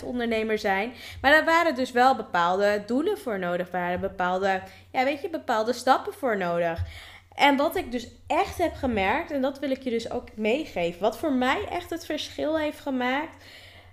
100% 0.00 0.04
ondernemer 0.04 0.58
zijn. 0.58 0.92
Maar 1.20 1.30
daar 1.30 1.44
waren 1.44 1.74
dus 1.74 1.92
wel 1.92 2.16
bepaalde 2.16 2.82
doelen 2.86 3.18
voor 3.18 3.38
nodig. 3.38 3.70
Waren 3.70 4.00
bepaalde, 4.00 4.62
ja, 4.92 5.04
weet 5.04 5.22
je, 5.22 5.28
bepaalde 5.30 5.72
stappen 5.72 6.12
voor 6.12 6.36
nodig. 6.36 6.82
En 7.34 7.56
wat 7.56 7.76
ik 7.76 7.92
dus 7.92 8.08
echt 8.26 8.58
heb 8.58 8.74
gemerkt, 8.74 9.30
en 9.30 9.40
dat 9.40 9.58
wil 9.58 9.70
ik 9.70 9.82
je 9.82 9.90
dus 9.90 10.10
ook 10.10 10.28
meegeven. 10.36 11.00
Wat 11.00 11.18
voor 11.18 11.32
mij 11.32 11.68
echt 11.70 11.90
het 11.90 12.06
verschil 12.06 12.58
heeft 12.58 12.80
gemaakt 12.80 13.44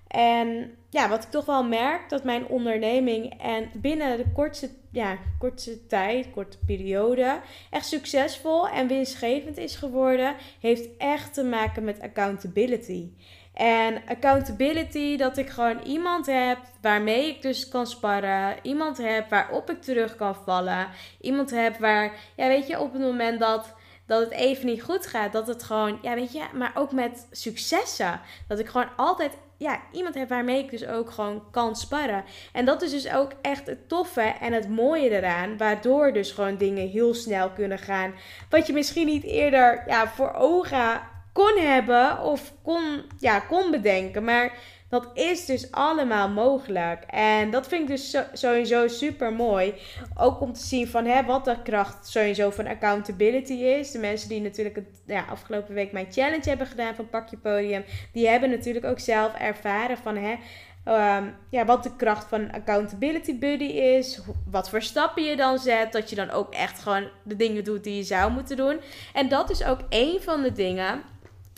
en 0.07 0.77
ja, 0.93 1.09
wat 1.09 1.23
ik 1.23 1.29
toch 1.29 1.45
wel 1.45 1.63
merk, 1.63 2.09
dat 2.09 2.23
mijn 2.23 2.47
onderneming 2.47 3.41
en 3.41 3.69
binnen 3.73 4.17
de 4.17 4.31
kortste, 4.33 4.69
ja, 4.91 5.17
kortste 5.39 5.85
tijd, 5.87 6.31
korte 6.31 6.57
periode, 6.65 7.39
echt 7.69 7.85
succesvol 7.85 8.67
en 8.67 8.87
winstgevend 8.87 9.57
is 9.57 9.75
geworden, 9.75 10.35
heeft 10.59 10.97
echt 10.97 11.33
te 11.33 11.43
maken 11.43 11.83
met 11.83 12.01
accountability. 12.01 13.09
En 13.53 14.01
accountability, 14.07 15.17
dat 15.17 15.37
ik 15.37 15.49
gewoon 15.49 15.79
iemand 15.79 16.25
heb 16.25 16.57
waarmee 16.81 17.27
ik 17.27 17.41
dus 17.41 17.67
kan 17.67 17.87
sparren. 17.87 18.55
Iemand 18.61 18.97
heb 18.97 19.29
waarop 19.29 19.69
ik 19.69 19.81
terug 19.81 20.15
kan 20.15 20.35
vallen. 20.35 20.87
Iemand 21.21 21.51
heb 21.51 21.77
waar, 21.77 22.13
ja, 22.35 22.47
weet 22.47 22.67
je, 22.67 22.79
op 22.79 22.93
het 22.93 23.01
moment 23.01 23.39
dat 23.39 23.73
dat 24.05 24.21
het 24.21 24.31
even 24.31 24.65
niet 24.65 24.83
goed 24.83 25.07
gaat. 25.07 25.31
Dat 25.31 25.47
het 25.47 25.63
gewoon, 25.63 25.99
ja, 26.01 26.15
weet 26.15 26.33
je, 26.33 26.43
maar 26.53 26.71
ook 26.75 26.91
met 26.91 27.27
successen. 27.31 28.21
Dat 28.47 28.59
ik 28.59 28.67
gewoon 28.67 28.95
altijd 28.95 29.37
ja, 29.63 29.81
iemand 29.91 30.27
waarmee 30.27 30.63
ik 30.63 30.69
dus 30.69 30.85
ook 30.85 31.11
gewoon 31.11 31.43
kan 31.51 31.75
sparren. 31.75 32.23
En 32.51 32.65
dat 32.65 32.81
is 32.81 32.91
dus 32.91 33.13
ook 33.13 33.31
echt 33.41 33.67
het 33.67 33.89
toffe 33.89 34.33
en 34.41 34.53
het 34.53 34.69
mooie 34.69 35.09
eraan. 35.09 35.57
Waardoor 35.57 36.13
dus 36.13 36.31
gewoon 36.31 36.57
dingen 36.57 36.89
heel 36.89 37.13
snel 37.13 37.49
kunnen 37.49 37.79
gaan. 37.79 38.13
Wat 38.49 38.67
je 38.67 38.73
misschien 38.73 39.05
niet 39.05 39.23
eerder 39.23 39.83
ja, 39.87 40.07
voor 40.07 40.33
ogen 40.33 41.01
kon 41.33 41.57
hebben 41.57 42.19
of 42.19 42.53
kon, 42.63 43.03
ja, 43.19 43.39
kon 43.39 43.71
bedenken. 43.71 44.23
Maar 44.23 44.53
dat 44.93 45.09
is 45.13 45.45
dus 45.45 45.71
allemaal 45.71 46.29
mogelijk. 46.29 47.03
En 47.07 47.51
dat 47.51 47.67
vind 47.67 47.81
ik 47.81 47.87
dus 47.87 48.17
sowieso 48.33 48.87
super 48.87 49.33
mooi. 49.33 49.73
Ook 50.15 50.41
om 50.41 50.53
te 50.53 50.63
zien 50.63 50.87
van 50.87 51.05
hè, 51.05 51.25
wat 51.25 51.45
de 51.45 51.61
kracht 51.63 52.07
sowieso 52.07 52.49
van 52.49 52.67
accountability 52.67 53.53
is. 53.53 53.91
De 53.91 53.99
mensen 53.99 54.29
die 54.29 54.41
natuurlijk 54.41 54.75
het, 54.75 55.01
ja, 55.05 55.25
afgelopen 55.29 55.73
week 55.73 55.91
mijn 55.91 56.11
challenge 56.11 56.49
hebben 56.49 56.67
gedaan 56.67 56.95
van 56.95 57.09
Pak 57.09 57.29
je 57.29 57.37
Podium. 57.37 57.83
Die 58.11 58.27
hebben 58.27 58.49
natuurlijk 58.49 58.85
ook 58.85 58.99
zelf 58.99 59.33
ervaren 59.33 59.97
van 59.97 60.17
hè, 60.17 60.35
ehm, 60.83 61.23
ja, 61.49 61.65
wat 61.65 61.83
de 61.83 61.95
kracht 61.95 62.27
van 62.27 62.51
accountability 62.51 63.39
buddy 63.39 63.63
is. 63.63 64.21
Wat 64.45 64.69
voor 64.69 64.81
stappen 64.81 65.23
je 65.23 65.35
dan 65.35 65.59
zet. 65.59 65.91
Dat 65.91 66.09
je 66.09 66.15
dan 66.15 66.29
ook 66.29 66.53
echt 66.53 66.79
gewoon 66.79 67.07
de 67.23 67.35
dingen 67.35 67.63
doet 67.63 67.83
die 67.83 67.95
je 67.95 68.03
zou 68.03 68.31
moeten 68.31 68.57
doen. 68.57 68.79
En 69.13 69.29
dat 69.29 69.49
is 69.49 69.63
ook 69.63 69.79
een 69.89 70.21
van 70.21 70.41
de 70.41 70.51
dingen 70.51 71.03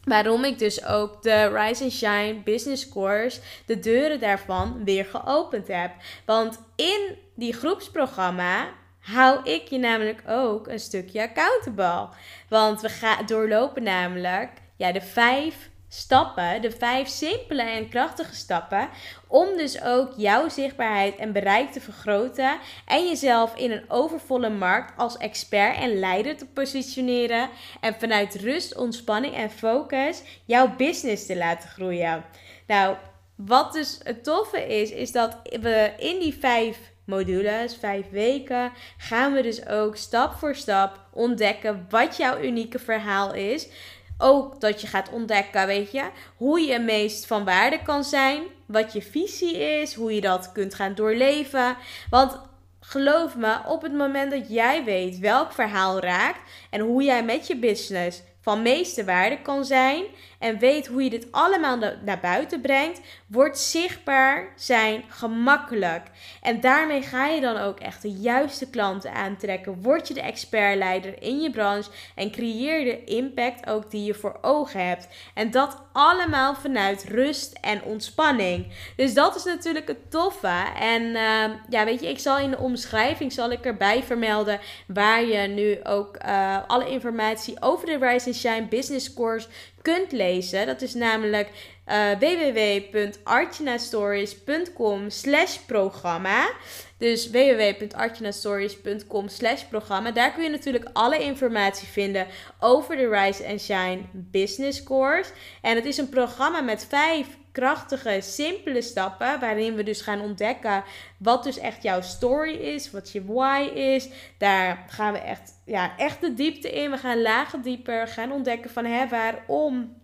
Waarom 0.06 0.44
ik 0.44 0.60
dus 0.60 0.86
ook 0.86 1.22
de 1.24 1.48
Rise 1.48 1.84
and 1.84 1.92
Shine 1.92 2.42
Business 2.44 2.90
Course, 2.90 3.40
de 3.66 3.80
deuren 3.80 4.20
daarvan 4.20 4.84
weer 4.84 5.06
geopend 5.06 5.68
heb. 5.68 5.92
Want 6.26 6.60
in 6.76 7.18
die 7.36 7.54
groepsprogramma 7.54 8.68
hou 9.00 9.44
ik 9.44 9.68
je 9.68 9.78
namelijk 9.78 10.24
ook 10.28 10.68
een 10.68 10.80
stukje 10.80 11.22
accountable. 11.22 12.08
Want 12.50 12.82
we 12.82 12.90
gaan 12.90 13.26
doorlopen 13.26 13.84
namelijk 13.84 14.50
ja, 14.76 14.92
de 14.92 15.02
vijf 15.02 15.70
stappen, 15.88 16.62
de 16.62 16.72
vijf 16.72 17.08
simpele 17.08 17.62
en 17.62 17.90
krachtige 17.90 18.36
stappen, 18.36 18.90
om 19.28 19.58
dus 19.58 19.82
ook 19.82 20.14
jouw 20.18 20.50
zichtbaarheid 20.50 21.16
en 21.16 21.32
bereik 21.32 21.72
te 21.72 21.82
vergroten 21.82 22.58
en 22.86 23.08
jezelf 23.08 23.56
in 23.56 23.72
een 23.72 23.86
overvolle 23.88 24.50
markt 24.50 24.98
als 24.98 25.18
expert 25.18 25.78
en 25.78 26.00
leider 26.00 26.38
te 26.38 26.46
positioneren 26.46 27.50
en 27.82 27.96
vanuit 28.00 28.36
rust, 28.36 28.76
ontspanning 28.76 29.36
en 29.36 29.52
focus 29.52 30.22
jouw 30.46 30.76
business 30.76 31.26
te 31.26 31.38
laten 31.38 31.70
groeien. 31.70 32.26
Nou, 32.68 32.96
wat 33.36 33.74
dus 33.74 34.00
het 34.04 34.24
toffe 34.24 34.68
is, 34.68 34.92
is 34.92 35.12
dat 35.12 35.38
we 35.62 35.94
in 35.98 36.20
die 36.20 36.38
vijf 36.40 36.78
modules, 37.06 37.76
vijf 37.76 38.10
weken, 38.10 38.72
gaan 38.98 39.34
we 39.34 39.42
dus 39.42 39.68
ook 39.68 39.96
stap 39.96 40.34
voor 40.34 40.56
stap 40.56 41.00
ontdekken 41.14 41.86
wat 41.90 42.18
jouw 42.18 42.42
unieke 42.42 42.80
verhaal 42.80 43.34
is 43.34 43.68
ook 44.18 44.62
dat 44.62 44.82
je 44.82 44.88
gaat 44.88 45.10
ontdekken, 45.10 45.68
weet 45.68 45.92
je, 45.92 46.04
hoe 46.36 46.60
je 46.60 46.80
meest 46.80 47.26
van 47.26 47.46
waarde 47.46 47.82
kan 47.82 48.04
zijn, 48.04 48.44
wat 48.66 48.94
je 48.94 49.02
visie 49.02 49.58
is, 49.58 49.94
hoe 49.94 50.16
je 50.16 50.22
dat 50.22 50.52
kunt 50.52 50.74
gaan 50.74 50.96
doorleven. 50.96 51.78
Want 52.10 52.40
geloof 52.80 53.36
me, 53.36 53.58
op 53.66 53.82
het 53.82 53.94
moment 53.94 54.32
dat 54.32 54.50
jij 54.50 54.84
weet 54.84 55.20
welk 55.20 55.52
verhaal 55.52 56.00
raakt 56.00 56.40
en 56.70 56.80
hoe 56.80 57.04
jij 57.04 57.24
met 57.24 57.48
je 57.48 57.58
business 57.58 58.22
van 58.42 58.62
meeste 58.62 59.06
waarde 59.06 59.42
kan 59.42 59.66
zijn 59.66 60.04
en 60.46 60.60
weet 60.60 60.88
hoe 60.88 61.04
je 61.04 61.10
dit 61.10 61.28
allemaal 61.32 61.78
naar 61.78 62.20
buiten 62.22 62.62
brengt, 62.62 63.02
wordt 63.28 63.60
zichtbaar 63.60 64.54
zijn 64.56 65.04
gemakkelijk. 65.08 66.04
En 66.42 66.60
daarmee 66.60 67.02
ga 67.02 67.28
je 67.28 67.42
dan 67.42 67.58
ook 67.58 67.80
echt 67.80 68.02
de 68.02 68.12
juiste 68.12 68.70
klanten 68.70 69.14
aantrekken. 69.14 69.82
Word 69.82 70.08
je 70.08 70.14
de 70.14 70.22
expertleider 70.22 71.22
in 71.22 71.42
je 71.42 71.52
branche 71.52 71.90
en 72.16 72.32
creëer 72.32 72.84
de 72.84 73.04
impact 73.04 73.70
ook 73.70 73.92
die 73.92 74.04
je 74.04 74.14
voor 74.14 74.38
ogen 74.42 74.88
hebt. 74.88 75.08
En 75.34 75.52
dat 75.52 75.82
allemaal 75.92 76.56
vanuit 76.56 77.04
rust 77.04 77.58
en 77.62 77.84
ontspanning. 77.84 78.74
Dus 78.96 79.14
dat 79.14 79.36
is 79.36 79.44
natuurlijk 79.44 79.88
het 79.88 80.12
toffe. 80.12 80.64
En 80.80 81.02
uh, 81.02 81.44
ja, 81.70 81.86
weet 81.86 82.02
je, 82.02 82.10
ik 82.10 82.20
zal 82.20 82.38
in 82.38 82.52
de 82.52 82.58
omschrijving 82.58 83.34
zal 83.34 83.52
ik 83.52 83.66
erbij 83.66 84.04
vermelden 84.04 84.60
waar 84.88 85.24
je 85.24 85.48
nu 85.48 85.84
ook 85.84 86.18
uh, 86.26 86.58
alle 86.68 86.90
informatie 86.90 87.62
over 87.62 87.86
de 87.86 87.98
Rise 87.98 88.34
Shine 88.34 88.68
Business 88.68 89.14
Course 89.14 89.48
kunt 89.86 90.12
lezen. 90.12 90.66
Dat 90.66 90.82
is 90.82 90.94
namelijk 90.94 91.50
uh, 91.88 92.12
www.artjanastories.com 92.20 95.10
slash 95.10 95.58
programma. 95.58 96.52
Dus 96.98 97.30
www.artjanastories.com 97.30 99.28
slash 99.28 99.64
programma. 99.64 100.12
Daar 100.12 100.34
kun 100.34 100.44
je 100.44 100.50
natuurlijk 100.50 100.90
alle 100.94 101.20
informatie 101.20 101.88
vinden 101.88 102.28
over 102.60 102.96
de 102.96 103.10
Rise 103.10 103.48
and 103.48 103.62
Shine 103.62 104.02
Business 104.12 104.84
Course. 104.84 105.32
En 105.62 105.76
het 105.76 105.86
is 105.86 105.98
een 105.98 106.10
programma 106.10 106.62
met 106.62 106.86
vijf 106.90 107.28
krachtige, 107.56 108.18
simpele 108.22 108.82
stappen. 108.82 109.40
Waarin 109.40 109.76
we 109.76 109.84
dus 109.84 110.02
gaan 110.02 110.22
ontdekken 110.22 110.84
wat 111.18 111.44
dus 111.44 111.58
echt 111.58 111.84
jouw 111.84 112.02
story 112.02 112.54
is, 112.54 112.92
wat 112.92 113.12
je 113.12 113.26
why 113.26 113.70
is. 113.74 114.10
Daar 114.38 114.86
gaan 114.90 115.14
we 115.14 115.20
echt, 115.20 115.62
ja, 115.66 115.98
echt 115.98 116.22
de 116.22 116.34
diepte 116.34 116.72
in. 116.72 116.92
We 116.92 116.98
gaan 116.98 117.22
lagen 117.22 117.62
dieper, 117.62 118.08
gaan 118.08 118.32
ontdekken 118.32 118.70
van 118.70 118.86
hè, 118.86 119.08
waarom 119.08 120.04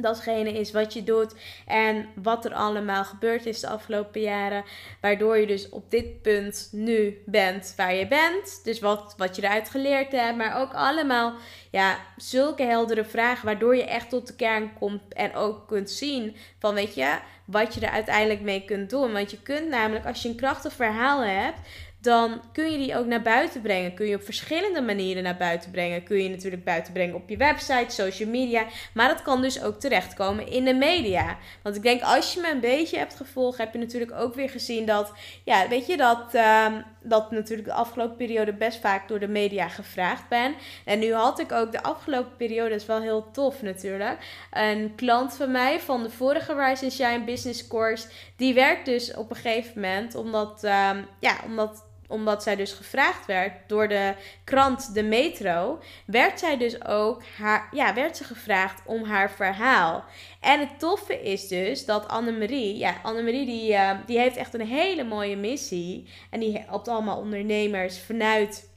datgene 0.00 0.52
is 0.52 0.72
wat 0.72 0.92
je 0.92 1.02
doet 1.02 1.34
en 1.66 2.08
wat 2.14 2.44
er 2.44 2.54
allemaal 2.54 3.04
gebeurd 3.04 3.46
is 3.46 3.60
de 3.60 3.68
afgelopen 3.68 4.20
jaren. 4.20 4.64
Waardoor 5.00 5.38
je 5.38 5.46
dus 5.46 5.68
op 5.68 5.90
dit 5.90 6.22
punt 6.22 6.68
nu 6.72 7.22
bent 7.26 7.74
waar 7.76 7.94
je 7.94 8.08
bent. 8.08 8.60
Dus 8.64 8.80
wat, 8.80 9.14
wat 9.16 9.36
je 9.36 9.42
eruit 9.42 9.70
geleerd 9.70 10.12
hebt, 10.12 10.36
maar 10.36 10.60
ook 10.60 10.72
allemaal 10.72 11.34
ja, 11.70 11.98
zulke 12.16 12.62
heldere 12.62 13.04
vragen. 13.04 13.46
Waardoor 13.46 13.76
je 13.76 13.84
echt 13.84 14.08
tot 14.08 14.26
de 14.26 14.34
kern 14.34 14.72
komt 14.78 15.14
en 15.14 15.34
ook 15.34 15.68
kunt 15.68 15.90
zien 15.90 16.36
van 16.58 16.74
weet 16.74 16.94
je, 16.94 17.18
wat 17.44 17.74
je 17.74 17.80
er 17.80 17.92
uiteindelijk 17.92 18.40
mee 18.40 18.64
kunt 18.64 18.90
doen. 18.90 19.12
Want 19.12 19.30
je 19.30 19.42
kunt 19.42 19.68
namelijk 19.68 20.06
als 20.06 20.22
je 20.22 20.28
een 20.28 20.36
krachtig 20.36 20.72
verhaal 20.72 21.22
hebt 21.22 21.58
dan 22.00 22.42
kun 22.52 22.70
je 22.70 22.78
die 22.78 22.96
ook 22.96 23.06
naar 23.06 23.22
buiten 23.22 23.60
brengen. 23.60 23.94
Kun 23.94 24.06
je 24.06 24.16
op 24.16 24.22
verschillende 24.22 24.80
manieren 24.80 25.22
naar 25.22 25.36
buiten 25.36 25.70
brengen. 25.70 26.02
Kun 26.02 26.22
je 26.22 26.28
natuurlijk 26.28 26.64
buiten 26.64 26.92
brengen 26.92 27.14
op 27.14 27.28
je 27.28 27.36
website, 27.36 27.94
social 27.94 28.28
media. 28.28 28.66
Maar 28.94 29.08
dat 29.08 29.22
kan 29.22 29.42
dus 29.42 29.62
ook 29.62 29.80
terechtkomen 29.80 30.48
in 30.48 30.64
de 30.64 30.74
media. 30.74 31.38
Want 31.62 31.76
ik 31.76 31.82
denk, 31.82 32.02
als 32.02 32.34
je 32.34 32.40
me 32.40 32.50
een 32.50 32.60
beetje 32.60 32.98
hebt 32.98 33.14
gevolgd, 33.14 33.58
heb 33.58 33.72
je 33.72 33.78
natuurlijk 33.78 34.12
ook 34.12 34.34
weer 34.34 34.50
gezien 34.50 34.86
dat, 34.86 35.12
ja, 35.44 35.68
weet 35.68 35.86
je, 35.86 35.96
dat, 35.96 36.34
uh, 36.34 36.66
dat 37.02 37.30
natuurlijk 37.30 37.68
de 37.68 37.74
afgelopen 37.74 38.16
periode 38.16 38.52
best 38.52 38.80
vaak 38.80 39.08
door 39.08 39.18
de 39.18 39.28
media 39.28 39.68
gevraagd 39.68 40.28
ben. 40.28 40.54
En 40.84 40.98
nu 40.98 41.14
had 41.14 41.38
ik 41.38 41.52
ook 41.52 41.72
de 41.72 41.82
afgelopen 41.82 42.36
periode, 42.36 42.70
dat 42.70 42.80
is 42.80 42.86
wel 42.86 43.00
heel 43.00 43.30
tof 43.30 43.62
natuurlijk, 43.62 44.18
een 44.52 44.94
klant 44.94 45.36
van 45.36 45.50
mij 45.50 45.80
van 45.80 46.02
de 46.02 46.10
vorige 46.10 46.54
Rise 46.54 46.84
and 46.84 46.92
Shine 46.92 47.24
Business 47.24 47.66
Course. 47.66 48.08
Die 48.36 48.54
werkt 48.54 48.84
dus 48.84 49.14
op 49.14 49.30
een 49.30 49.36
gegeven 49.36 49.80
moment, 49.80 50.14
omdat, 50.14 50.64
uh, 50.64 50.90
ja, 51.18 51.36
omdat 51.46 51.88
omdat 52.10 52.42
zij 52.42 52.56
dus 52.56 52.72
gevraagd 52.72 53.26
werd 53.26 53.52
door 53.66 53.88
de 53.88 54.14
krant 54.44 54.94
De 54.94 55.02
Metro, 55.02 55.78
werd 56.04 56.38
zij 56.38 56.56
dus 56.56 56.84
ook 56.84 57.22
haar, 57.38 57.68
ja, 57.70 57.94
werd 57.94 58.16
ze 58.16 58.24
gevraagd 58.24 58.82
om 58.86 59.04
haar 59.04 59.30
verhaal. 59.30 60.04
En 60.40 60.60
het 60.60 60.78
toffe 60.78 61.22
is 61.22 61.48
dus 61.48 61.84
dat 61.84 62.08
Annemarie, 62.08 62.76
ja, 62.76 62.94
Annemarie 63.02 63.46
die, 63.46 63.72
uh, 63.72 63.90
die 64.06 64.18
heeft 64.18 64.36
echt 64.36 64.54
een 64.54 64.66
hele 64.66 65.04
mooie 65.04 65.36
missie. 65.36 66.08
En 66.30 66.40
die 66.40 66.58
helpt 66.58 66.88
allemaal 66.88 67.18
ondernemers 67.18 67.98
vanuit 67.98 68.68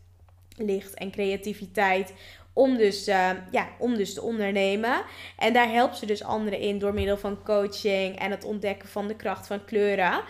licht 0.58 0.94
en 0.94 1.12
creativiteit 1.12 2.14
om 2.54 2.78
dus, 2.78 3.08
uh, 3.08 3.30
ja, 3.52 3.68
om 3.78 3.96
dus 3.96 4.14
te 4.14 4.22
ondernemen. 4.22 5.04
En 5.38 5.54
daar 5.54 5.70
helpt 5.70 5.98
ze 5.98 6.06
dus 6.06 6.24
anderen 6.24 6.60
in 6.60 6.80
door 6.80 6.94
middel 6.94 7.18
van 7.18 7.44
coaching 7.44 8.20
en 8.20 8.32
het 8.32 8.44
ontdekken 8.44 8.90
van 8.90 9.08
de 9.08 9.16
kracht 9.16 9.48
van 9.48 9.66
kleuren. 9.66 10.22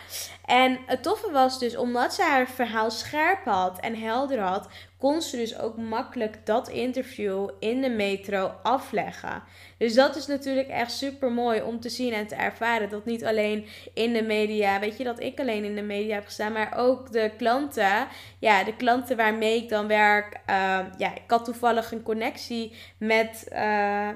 En 0.46 0.80
het 0.86 1.04
toffe 1.04 1.32
was 1.32 1.60
dus, 1.60 1.78
omdat 1.78 2.14
ze 2.14 2.22
haar 2.24 2.50
verhaal 2.50 2.92
scherp 2.92 3.46
had 3.46 3.80
en 3.80 3.96
helder 3.96 4.40
had, 4.40 4.68
kon 4.98 5.22
ze 5.22 5.38
dus 5.38 5.60
ook 5.60 5.78
makkelijk 5.78 6.46
dat 6.46 6.70
interview 6.70 7.50
in 7.60 7.82
de 7.82 7.90
metro 7.90 8.52
afleggen. 8.64 9.44
Dus 9.78 9.94
dat 9.94 10.16
is 10.16 10.28
natuurlijk 10.28 10.68
echt 10.68 10.92
super 10.92 11.32
mooi 11.32 11.62
om 11.62 11.80
te 11.80 11.90
zien 11.90 12.14
en 12.14 12.28
te 12.28 12.36
ervaren. 12.36 12.90
Dat 12.90 13.06
niet 13.06 13.26
alleen 13.26 13.66
in 13.94 14.14
de 14.14 14.24
media, 14.24 14.80
weet 14.80 14.98
je, 14.98 15.04
dat 15.04 15.20
ik 15.20 15.40
alleen 15.40 15.64
in 15.64 15.76
de 15.76 15.82
media 15.82 16.14
heb 16.14 16.26
gestaan, 16.26 16.52
maar 16.52 16.74
ook 16.78 17.12
de 17.12 17.32
klanten. 17.38 18.08
Ja, 18.40 18.64
de 18.64 18.76
klanten 18.76 19.18
waarmee 19.18 19.58
ik 19.58 19.70
dan 19.70 19.88
werk. 19.88 20.40
Uh, 20.50 20.80
ja, 20.98 21.16
ik 21.16 21.22
had 21.28 21.46
toevallig 21.46 21.92
een 21.92 22.04
connectie 22.04 22.76
met, 22.98 23.46
uh, 23.52 23.60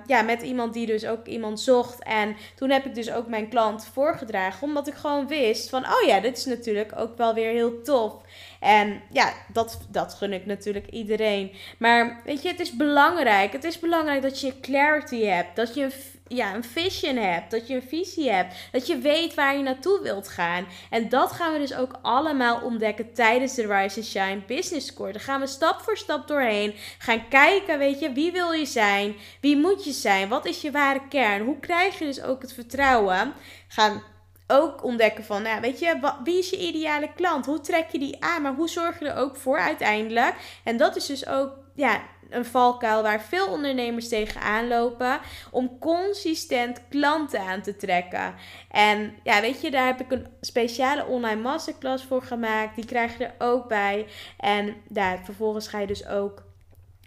ja, 0.05 0.21
met 0.25 0.41
iemand 0.41 0.73
die 0.73 0.85
dus 0.85 1.05
ook 1.05 1.25
iemand 1.25 1.59
zocht. 1.59 2.03
En 2.03 2.35
toen 2.55 2.69
heb 2.69 2.85
ik 2.85 2.95
dus 2.95 3.11
ook 3.11 3.27
mijn 3.27 3.49
klant 3.49 3.85
voorgedragen, 3.93 4.67
omdat 4.67 4.87
ik 4.87 4.93
gewoon 4.93 5.27
wist 5.27 5.69
van, 5.69 5.85
oh 5.85 6.07
ja, 6.07 6.19
dit 6.19 6.37
is 6.37 6.45
natuurlijk 6.45 6.91
ook 6.95 7.17
wel 7.17 7.33
weer 7.33 7.51
heel 7.51 7.81
tof. 7.81 8.13
En 8.59 9.01
ja, 9.11 9.33
dat, 9.53 9.79
dat 9.89 10.13
gun 10.13 10.33
ik 10.33 10.45
natuurlijk 10.45 10.87
iedereen. 10.89 11.51
Maar 11.77 12.21
weet 12.25 12.41
je, 12.41 12.47
het 12.47 12.59
is 12.59 12.75
belangrijk. 12.75 13.51
Het 13.51 13.63
is 13.63 13.79
belangrijk 13.79 14.21
dat 14.21 14.41
je 14.41 14.59
clarity 14.59 15.23
hebt. 15.23 15.55
Dat 15.57 15.75
je 15.75 15.83
een, 15.83 15.91
ja, 16.27 16.55
een 16.55 16.63
vision 16.63 17.15
hebt. 17.15 17.51
Dat 17.51 17.67
je 17.67 17.75
een 17.75 17.87
visie 17.87 18.31
hebt. 18.31 18.55
Dat 18.71 18.87
je 18.87 18.97
weet 18.97 19.33
waar 19.33 19.57
je 19.57 19.63
naartoe 19.63 19.99
wilt 20.01 20.27
gaan. 20.27 20.67
En 20.89 21.09
dat 21.09 21.31
gaan 21.31 21.53
we 21.53 21.59
dus 21.59 21.75
ook 21.75 21.99
allemaal 22.01 22.61
ontdekken 22.61 23.13
tijdens 23.13 23.55
de 23.55 23.67
Rise 23.67 23.99
and 23.99 24.07
Shine 24.07 24.41
Business 24.47 24.93
Course. 24.93 25.13
Daar 25.13 25.21
gaan 25.21 25.39
we 25.39 25.47
stap 25.47 25.81
voor 25.81 25.97
stap 25.97 26.27
doorheen. 26.27 26.75
Gaan 26.97 27.27
kijken, 27.27 27.79
weet 27.79 27.99
je, 27.99 28.11
wie 28.11 28.31
wil 28.31 28.51
je 28.51 28.65
zijn? 28.65 29.15
Wie 29.41 29.57
moet 29.57 29.85
je 29.85 29.91
zijn? 29.91 30.29
Wat 30.29 30.45
is 30.45 30.61
je 30.61 30.71
ware 30.71 31.01
kern? 31.09 31.45
Hoe 31.45 31.59
krijg 31.59 31.99
je 31.99 32.05
dus 32.05 32.21
ook 32.21 32.41
het 32.41 32.53
vertrouwen? 32.53 33.33
Gaan 33.67 34.03
ook 34.47 34.83
ontdekken 34.83 35.23
van, 35.23 35.41
nou, 35.41 35.61
weet 35.61 35.79
je, 35.79 36.13
wie 36.23 36.37
is 36.37 36.49
je 36.49 36.57
ideale 36.57 37.09
klant? 37.15 37.45
Hoe 37.45 37.61
trek 37.61 37.87
je 37.91 37.99
die 37.99 38.23
aan? 38.23 38.41
Maar 38.41 38.53
hoe 38.53 38.69
zorg 38.69 38.99
je 38.99 39.09
er 39.09 39.17
ook 39.17 39.35
voor 39.35 39.59
uiteindelijk? 39.59 40.35
En 40.63 40.77
dat 40.77 40.95
is 40.95 41.05
dus 41.05 41.27
ook, 41.27 41.51
ja, 41.75 42.01
een 42.29 42.45
valkuil 42.45 43.01
waar 43.01 43.21
veel 43.21 43.47
ondernemers 43.47 44.07
tegenaan 44.07 44.67
lopen 44.67 45.19
om 45.51 45.79
consistent 45.79 46.81
klanten 46.89 47.39
aan 47.39 47.61
te 47.61 47.75
trekken. 47.75 48.35
En 48.71 49.15
ja, 49.23 49.41
weet 49.41 49.61
je, 49.61 49.71
daar 49.71 49.85
heb 49.85 50.01
ik 50.01 50.11
een 50.11 50.27
speciale 50.41 51.05
online 51.05 51.41
masterclass 51.41 52.03
voor 52.03 52.21
gemaakt. 52.21 52.75
Die 52.75 52.85
krijg 52.85 53.17
je 53.17 53.25
er 53.25 53.47
ook 53.47 53.67
bij. 53.67 54.05
En 54.37 54.75
daar 54.87 55.19
vervolgens 55.23 55.67
ga 55.67 55.79
je 55.79 55.87
dus 55.87 56.07
ook 56.07 56.45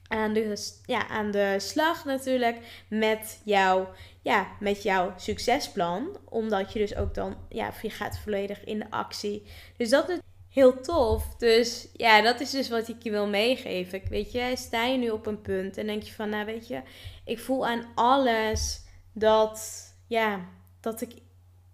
aan 0.08 0.32
de, 0.32 0.70
ja, 0.86 1.08
aan 1.08 1.30
de 1.30 1.54
slag 1.58 2.04
natuurlijk 2.04 2.56
met 2.88 3.40
jouw, 3.44 3.88
ja, 4.22 4.46
met 4.60 4.82
jouw 4.82 5.12
succesplan. 5.16 6.16
Omdat 6.28 6.72
je 6.72 6.78
dus 6.78 6.96
ook 6.96 7.14
dan, 7.14 7.36
ja, 7.48 7.72
je 7.82 7.90
gaat 7.90 8.18
volledig 8.18 8.64
in 8.64 8.78
de 8.78 8.90
actie. 8.90 9.42
Dus 9.76 9.90
dat 9.90 10.20
heel 10.50 10.80
tof. 10.80 11.34
Dus 11.36 11.88
ja, 11.92 12.22
dat 12.22 12.40
is 12.40 12.50
dus 12.50 12.68
wat 12.68 12.88
ik 12.88 13.02
je 13.02 13.10
wil 13.10 13.26
meegeven. 13.26 14.02
Weet 14.08 14.32
je, 14.32 14.52
sta 14.56 14.84
je 14.84 14.98
nu 14.98 15.10
op 15.10 15.26
een 15.26 15.40
punt 15.40 15.76
en 15.76 15.86
denk 15.86 16.02
je 16.02 16.12
van, 16.12 16.28
nou 16.28 16.44
weet 16.44 16.68
je, 16.68 16.82
ik 17.24 17.38
voel 17.38 17.66
aan 17.66 17.86
alles 17.94 18.84
dat, 19.12 19.88
ja, 20.06 20.48
dat 20.80 21.00
ik 21.00 21.12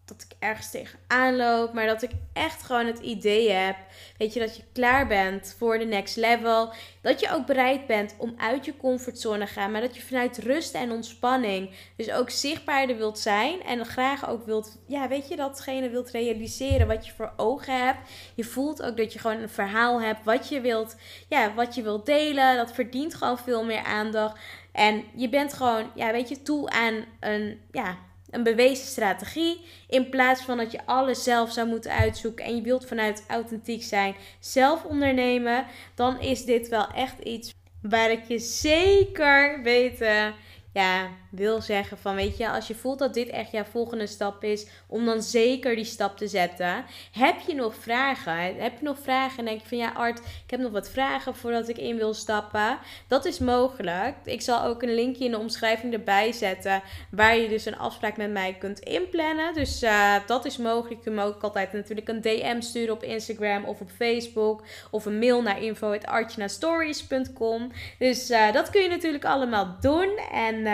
dat 0.06 0.26
ik 0.28 0.36
ergens 0.38 0.70
tegenaan 0.70 1.36
loop, 1.36 1.72
maar 1.72 1.86
dat 1.86 2.02
ik 2.02 2.10
echt 2.32 2.62
gewoon 2.62 2.86
het 2.86 2.98
idee 2.98 3.50
heb, 3.50 3.76
weet 4.18 4.32
je, 4.32 4.40
dat 4.40 4.56
je 4.56 4.62
klaar 4.72 5.06
bent 5.06 5.54
voor 5.58 5.78
de 5.78 5.84
next 5.84 6.16
level, 6.16 6.72
dat 7.00 7.20
je 7.20 7.32
ook 7.32 7.46
bereid 7.46 7.86
bent 7.86 8.14
om 8.18 8.34
uit 8.36 8.64
je 8.64 8.76
comfortzone 8.76 9.46
te 9.46 9.52
gaan, 9.52 9.70
maar 9.70 9.80
dat 9.80 9.96
je 9.96 10.02
vanuit 10.02 10.38
rust 10.38 10.74
en 10.74 10.90
ontspanning 10.90 11.70
dus 11.96 12.12
ook 12.12 12.30
zichtbaarder 12.30 12.96
wilt 12.96 13.18
zijn 13.18 13.62
en 13.62 13.86
graag 13.86 14.28
ook 14.28 14.46
wilt, 14.46 14.78
ja, 14.86 15.08
weet 15.08 15.28
je, 15.28 15.36
datgene 15.36 15.90
wilt 15.90 16.10
realiseren 16.10 16.86
wat 16.86 17.06
je 17.06 17.12
voor 17.12 17.32
ogen 17.36 17.84
hebt. 17.84 18.08
Je 18.34 18.44
voelt 18.44 18.82
ook 18.82 18.96
dat 18.96 19.12
je 19.12 19.18
gewoon 19.18 19.40
een 19.40 19.48
verhaal 19.48 20.00
hebt 20.00 20.24
wat 20.24 20.48
je 20.48 20.60
wilt, 20.60 20.96
ja, 21.28 21.54
wat 21.54 21.74
je 21.74 21.82
wilt 21.82 22.06
delen, 22.06 22.56
dat 22.56 22.72
verdient 22.72 23.14
gewoon 23.14 23.38
veel 23.38 23.64
meer 23.64 23.82
aandacht. 23.82 24.38
En 24.72 25.04
je 25.14 25.28
bent 25.28 25.52
gewoon, 25.52 25.90
ja, 25.94 26.12
weet 26.12 26.28
je, 26.28 26.42
toe 26.42 26.70
aan 26.70 27.04
een, 27.20 27.60
ja, 27.70 27.98
een 28.36 28.42
bewezen 28.42 28.86
strategie. 28.86 29.60
In 29.88 30.08
plaats 30.08 30.42
van 30.42 30.56
dat 30.56 30.72
je 30.72 30.86
alles 30.86 31.22
zelf 31.22 31.52
zou 31.52 31.68
moeten 31.68 31.90
uitzoeken 31.90 32.44
en 32.44 32.56
je 32.56 32.62
wilt 32.62 32.86
vanuit 32.86 33.24
authentiek 33.28 33.82
zijn, 33.82 34.14
zelf 34.40 34.84
ondernemen, 34.84 35.66
dan 35.94 36.20
is 36.20 36.44
dit 36.44 36.68
wel 36.68 36.86
echt 36.90 37.18
iets 37.18 37.54
waar 37.82 38.10
ik 38.10 38.24
je 38.28 38.38
zeker 38.38 39.62
weten 39.62 40.34
ja, 40.76 41.08
wil 41.30 41.60
zeggen 41.60 41.98
van 41.98 42.14
weet 42.14 42.36
je, 42.36 42.50
als 42.50 42.66
je 42.66 42.74
voelt 42.74 42.98
dat 42.98 43.14
dit 43.14 43.28
echt 43.28 43.50
jouw 43.50 43.64
volgende 43.64 44.06
stap 44.06 44.44
is, 44.44 44.66
om 44.86 45.04
dan 45.04 45.22
zeker 45.22 45.76
die 45.76 45.84
stap 45.84 46.16
te 46.16 46.28
zetten. 46.28 46.84
Heb 47.12 47.36
je 47.46 47.54
nog 47.54 47.74
vragen? 47.74 48.56
Heb 48.56 48.78
je 48.78 48.84
nog 48.84 48.98
vragen 49.02 49.38
en 49.38 49.44
denk 49.44 49.60
je 49.60 49.68
van 49.68 49.78
ja 49.78 49.92
Art, 49.92 50.18
ik 50.18 50.50
heb 50.50 50.60
nog 50.60 50.72
wat 50.72 50.90
vragen 50.90 51.34
voordat 51.34 51.68
ik 51.68 51.78
in 51.78 51.96
wil 51.96 52.14
stappen? 52.14 52.78
Dat 53.08 53.24
is 53.24 53.38
mogelijk. 53.38 54.14
Ik 54.24 54.42
zal 54.42 54.64
ook 54.64 54.82
een 54.82 54.94
linkje 54.94 55.24
in 55.24 55.30
de 55.30 55.38
omschrijving 55.38 55.92
erbij 55.92 56.32
zetten 56.32 56.82
waar 57.10 57.36
je 57.36 57.48
dus 57.48 57.64
een 57.64 57.78
afspraak 57.78 58.16
met 58.16 58.30
mij 58.30 58.56
kunt 58.58 58.78
inplannen. 58.78 59.54
Dus 59.54 59.82
uh, 59.82 60.14
dat 60.26 60.44
is 60.44 60.56
mogelijk. 60.56 60.98
Je 60.98 61.02
kunt 61.02 61.16
me 61.16 61.22
ook 61.22 61.42
altijd 61.42 61.72
natuurlijk 61.72 62.08
een 62.08 62.20
DM 62.20 62.60
sturen 62.60 62.94
op 62.94 63.02
Instagram 63.02 63.64
of 63.64 63.80
op 63.80 63.90
Facebook 63.96 64.62
of 64.90 65.04
een 65.04 65.18
mail 65.18 65.42
naar 65.42 65.62
info@archnastories.com. 65.62 67.72
Dus 67.98 68.30
uh, 68.30 68.52
dat 68.52 68.70
kun 68.70 68.82
je 68.82 68.88
natuurlijk 68.88 69.24
allemaal 69.24 69.76
doen 69.80 70.18
en 70.32 70.65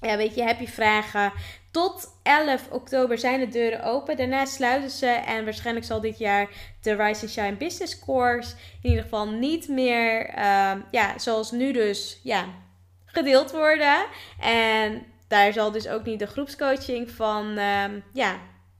ja, 0.00 0.16
weet 0.16 0.34
je, 0.34 0.42
heb 0.42 0.60
je 0.60 0.68
vragen? 0.68 1.32
Tot 1.70 2.18
11 2.22 2.68
oktober 2.70 3.18
zijn 3.18 3.40
de 3.40 3.48
deuren 3.48 3.82
open. 3.82 4.16
Daarna 4.16 4.44
sluiten 4.44 4.90
ze. 4.90 5.06
En 5.06 5.44
waarschijnlijk 5.44 5.86
zal 5.86 6.00
dit 6.00 6.18
jaar 6.18 6.48
de 6.82 6.94
Rise 6.94 7.28
Shine 7.28 7.56
Business 7.56 7.98
Course 7.98 8.54
in 8.82 8.88
ieder 8.88 9.02
geval 9.02 9.28
niet 9.28 9.68
meer, 9.68 10.28
uh, 10.28 10.72
ja, 10.90 11.18
zoals 11.18 11.50
nu 11.50 11.72
dus, 11.72 12.20
ja, 12.22 12.44
gedeeld 13.04 13.50
worden. 13.50 14.06
En 14.40 15.06
daar 15.28 15.52
zal 15.52 15.70
dus 15.70 15.88
ook 15.88 16.04
niet 16.04 16.18
de 16.18 16.26
groepscoaching 16.26 17.10
van, 17.10 17.56
ehm, 17.56 18.00
ja, 18.12 18.36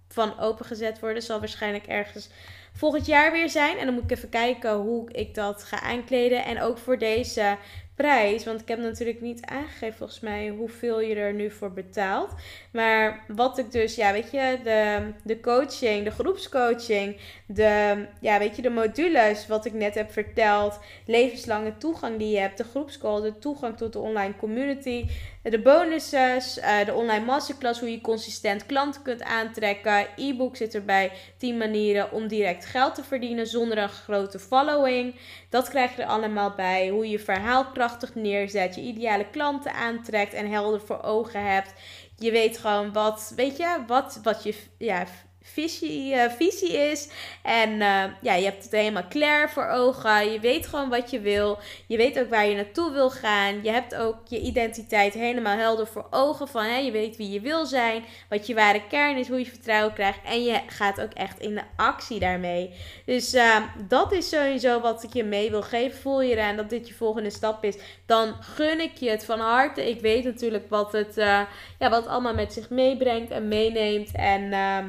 van 0.08 0.38
opengezet 0.38 1.00
worden. 1.00 1.22
Zal 1.22 1.38
waarschijnlijk 1.38 1.86
ergens 1.86 2.28
volgend 2.72 3.06
jaar 3.06 3.32
weer 3.32 3.50
zijn. 3.50 3.78
En 3.78 3.84
dan 3.84 3.94
moet 3.94 4.04
ik 4.04 4.10
even 4.10 4.28
kijken 4.28 4.74
hoe 4.74 5.12
ik 5.12 5.34
dat 5.34 5.64
ga 5.64 5.80
aankleden. 5.80 6.44
En 6.44 6.60
ook 6.60 6.78
voor 6.78 6.98
deze 6.98 7.56
prijs. 7.94 8.44
Want 8.44 8.60
ik 8.60 8.68
heb 8.68 8.78
natuurlijk 8.78 9.20
niet 9.20 9.44
aangegeven 9.44 9.96
volgens 9.96 10.20
mij 10.20 10.48
hoeveel 10.48 11.00
je 11.00 11.14
er 11.14 11.34
nu 11.34 11.50
voor 11.50 11.72
betaalt. 11.72 12.30
Maar 12.72 13.24
wat 13.28 13.58
ik 13.58 13.72
dus, 13.72 13.94
ja, 13.94 14.12
weet 14.12 14.30
je, 14.30 14.58
de, 14.64 15.12
de 15.22 15.40
coaching, 15.40 16.04
de 16.04 16.10
groepscoaching, 16.10 17.16
de, 17.46 18.04
ja, 18.20 18.38
weet 18.38 18.56
je, 18.56 18.62
de 18.62 18.70
modules, 18.70 19.46
wat 19.46 19.64
ik 19.64 19.72
net 19.72 19.94
heb 19.94 20.12
verteld, 20.12 20.78
levenslange 21.06 21.76
toegang 21.76 22.18
die 22.18 22.30
je 22.30 22.38
hebt, 22.38 22.58
de 22.58 22.64
groepscall, 22.64 23.20
de 23.20 23.38
toegang 23.38 23.76
tot 23.76 23.92
de 23.92 23.98
online 23.98 24.36
community, 24.36 25.06
de 25.50 25.58
bonuses, 25.58 26.58
uh, 26.58 26.84
de 26.84 26.94
online 26.94 27.24
masterclass, 27.24 27.80
hoe 27.80 27.90
je 27.90 28.00
consistent 28.00 28.66
klanten 28.66 29.02
kunt 29.02 29.22
aantrekken, 29.22 30.06
e-book 30.16 30.56
zit 30.56 30.74
erbij, 30.74 31.12
10 31.36 31.56
manieren 31.56 32.12
om 32.12 32.28
direct 32.28 32.64
geld 32.64 32.94
te 32.94 33.04
verdienen 33.04 33.46
zonder 33.46 33.78
een 33.78 33.88
grote 33.88 34.38
following. 34.38 35.14
Dat 35.50 35.68
krijg 35.68 35.96
je 35.96 36.02
er 36.02 36.08
allemaal 36.08 36.54
bij, 36.54 36.88
hoe 36.88 37.08
je 37.08 37.18
verhaal 37.18 37.64
krachtig 37.64 38.14
neerzet, 38.14 38.74
je 38.74 38.80
ideale 38.80 39.30
klanten 39.30 39.72
aantrekt 39.72 40.32
en 40.32 40.50
helder 40.50 40.80
voor 40.80 41.02
ogen 41.02 41.52
hebt. 41.52 41.72
Je 42.16 42.30
weet 42.30 42.58
gewoon 42.58 42.92
wat, 42.92 43.32
weet 43.36 43.56
je, 43.56 43.84
wat, 43.86 44.20
wat 44.22 44.42
je 44.42 44.54
ja, 44.78 45.06
visie, 45.44 46.14
uh, 46.14 46.30
visie 46.30 46.72
is. 46.72 47.08
En 47.42 47.70
uh, 47.70 48.04
ja, 48.20 48.34
je 48.34 48.44
hebt 48.44 48.62
het 48.62 48.72
helemaal 48.72 49.06
klaar 49.08 49.50
voor 49.50 49.66
ogen. 49.66 50.32
Je 50.32 50.40
weet 50.40 50.66
gewoon 50.66 50.88
wat 50.88 51.10
je 51.10 51.20
wil. 51.20 51.58
Je 51.86 51.96
weet 51.96 52.18
ook 52.18 52.30
waar 52.30 52.46
je 52.46 52.54
naartoe 52.54 52.92
wil 52.92 53.10
gaan. 53.10 53.62
Je 53.62 53.70
hebt 53.70 53.94
ook 53.94 54.16
je 54.28 54.40
identiteit 54.40 55.14
helemaal 55.14 55.56
helder 55.56 55.86
voor 55.86 56.06
ogen. 56.10 56.48
Van, 56.48 56.64
hè, 56.64 56.76
je 56.76 56.90
weet 56.90 57.16
wie 57.16 57.30
je 57.30 57.40
wil 57.40 57.66
zijn. 57.66 58.04
Wat 58.28 58.46
je 58.46 58.54
ware 58.54 58.86
kern 58.88 59.16
is. 59.16 59.28
Hoe 59.28 59.38
je 59.38 59.46
vertrouwen 59.46 59.94
krijgt. 59.94 60.18
En 60.24 60.44
je 60.44 60.60
gaat 60.66 61.00
ook 61.00 61.12
echt 61.12 61.40
in 61.40 61.54
de 61.54 61.62
actie 61.76 62.18
daarmee. 62.18 62.74
Dus 63.06 63.34
uh, 63.34 63.56
dat 63.88 64.12
is 64.12 64.28
sowieso 64.28 64.80
wat 64.80 65.02
ik 65.02 65.12
je 65.12 65.24
mee 65.24 65.50
wil 65.50 65.62
geven. 65.62 65.98
Voel 65.98 66.22
je 66.22 66.32
eraan 66.32 66.56
dat 66.56 66.70
dit 66.70 66.88
je 66.88 66.94
volgende 66.94 67.30
stap 67.30 67.64
is. 67.64 67.76
Dan 68.06 68.34
gun 68.40 68.80
ik 68.80 68.96
je 68.96 69.10
het 69.10 69.24
van 69.24 69.40
harte. 69.40 69.88
Ik 69.88 70.00
weet 70.00 70.24
natuurlijk 70.24 70.68
wat 70.68 70.92
het, 70.92 71.14
ja, 71.14 71.48
wat 71.78 71.92
het 71.92 72.06
allemaal 72.06 72.34
met 72.34 72.52
zich 72.52 72.70
meebrengt 72.70 73.30
en 73.30 73.48
meeneemt. 73.48 74.10
En 74.12 74.52
ehm, 74.52 74.84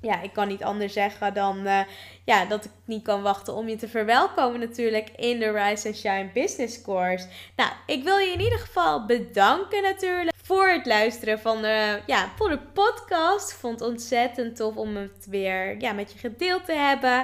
ja, 0.00 0.22
ik 0.22 0.32
kan 0.32 0.48
niet 0.48 0.62
anders 0.62 0.92
zeggen 0.92 1.34
dan 1.34 1.66
uh, 1.66 1.80
ja, 2.24 2.44
dat 2.44 2.64
ik 2.64 2.70
niet 2.84 3.02
kan 3.02 3.22
wachten 3.22 3.54
om 3.54 3.68
je 3.68 3.76
te 3.76 3.88
verwelkomen 3.88 4.60
natuurlijk 4.60 5.10
in 5.16 5.38
de 5.38 5.50
Rise 5.50 5.86
and 5.86 5.96
Shine 5.96 6.30
Business 6.34 6.82
Course. 6.82 7.26
Nou, 7.56 7.70
ik 7.86 8.04
wil 8.04 8.18
je 8.18 8.32
in 8.32 8.40
ieder 8.40 8.58
geval 8.58 9.06
bedanken 9.06 9.82
natuurlijk 9.82 10.36
voor 10.42 10.68
het 10.68 10.86
luisteren 10.86 11.40
van 11.40 11.62
de, 11.62 12.00
ja, 12.06 12.30
voor 12.36 12.48
de 12.48 12.58
podcast. 12.58 13.50
Ik 13.50 13.56
vond 13.56 13.80
het 13.80 13.88
ontzettend 13.88 14.56
tof 14.56 14.76
om 14.76 14.96
het 14.96 15.26
weer 15.28 15.80
ja, 15.80 15.92
met 15.92 16.12
je 16.12 16.18
gedeeld 16.18 16.64
te 16.64 16.72
hebben. 16.72 17.20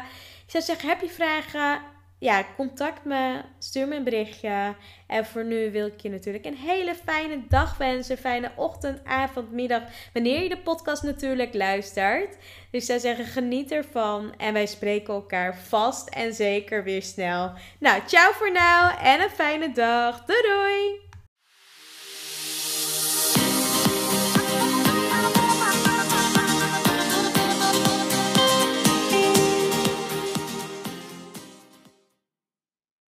Ik 0.47 0.53
zou 0.53 0.65
zeggen, 0.65 0.89
heb 0.89 1.01
je 1.01 1.09
vragen? 1.09 1.96
Ja, 2.19 2.45
contact 2.57 3.05
me, 3.05 3.41
stuur 3.59 3.89
me 3.89 3.97
een 3.97 4.05
berichtje. 4.05 4.75
En 5.07 5.27
voor 5.27 5.45
nu 5.45 5.71
wil 5.71 5.87
ik 5.87 6.01
je 6.01 6.11
natuurlijk 6.11 6.45
een 6.45 6.57
hele 6.57 6.95
fijne 6.95 7.43
dag 7.49 7.77
wensen. 7.77 8.19
Fijne 8.19 8.51
ochtend, 8.57 9.05
avond, 9.05 9.53
middag. 9.53 9.83
Wanneer 10.13 10.43
je 10.43 10.49
de 10.49 10.59
podcast 10.59 11.03
natuurlijk 11.03 11.55
luistert. 11.55 12.37
Dus 12.71 12.87
zou 12.87 13.01
zeggen, 13.01 13.25
geniet 13.25 13.73
ervan. 13.73 14.35
En 14.37 14.53
wij 14.53 14.67
spreken 14.67 15.15
elkaar 15.15 15.57
vast 15.57 16.09
en 16.09 16.35
zeker 16.35 16.85
weer 16.85 17.03
snel. 17.03 17.53
Nou, 17.79 18.03
ciao 18.07 18.33
voor 18.33 18.53
nu 18.53 18.91
en 19.03 19.21
een 19.21 19.31
fijne 19.31 19.73
dag. 19.73 20.25
Doei 20.25 20.43
doei! 20.43 21.06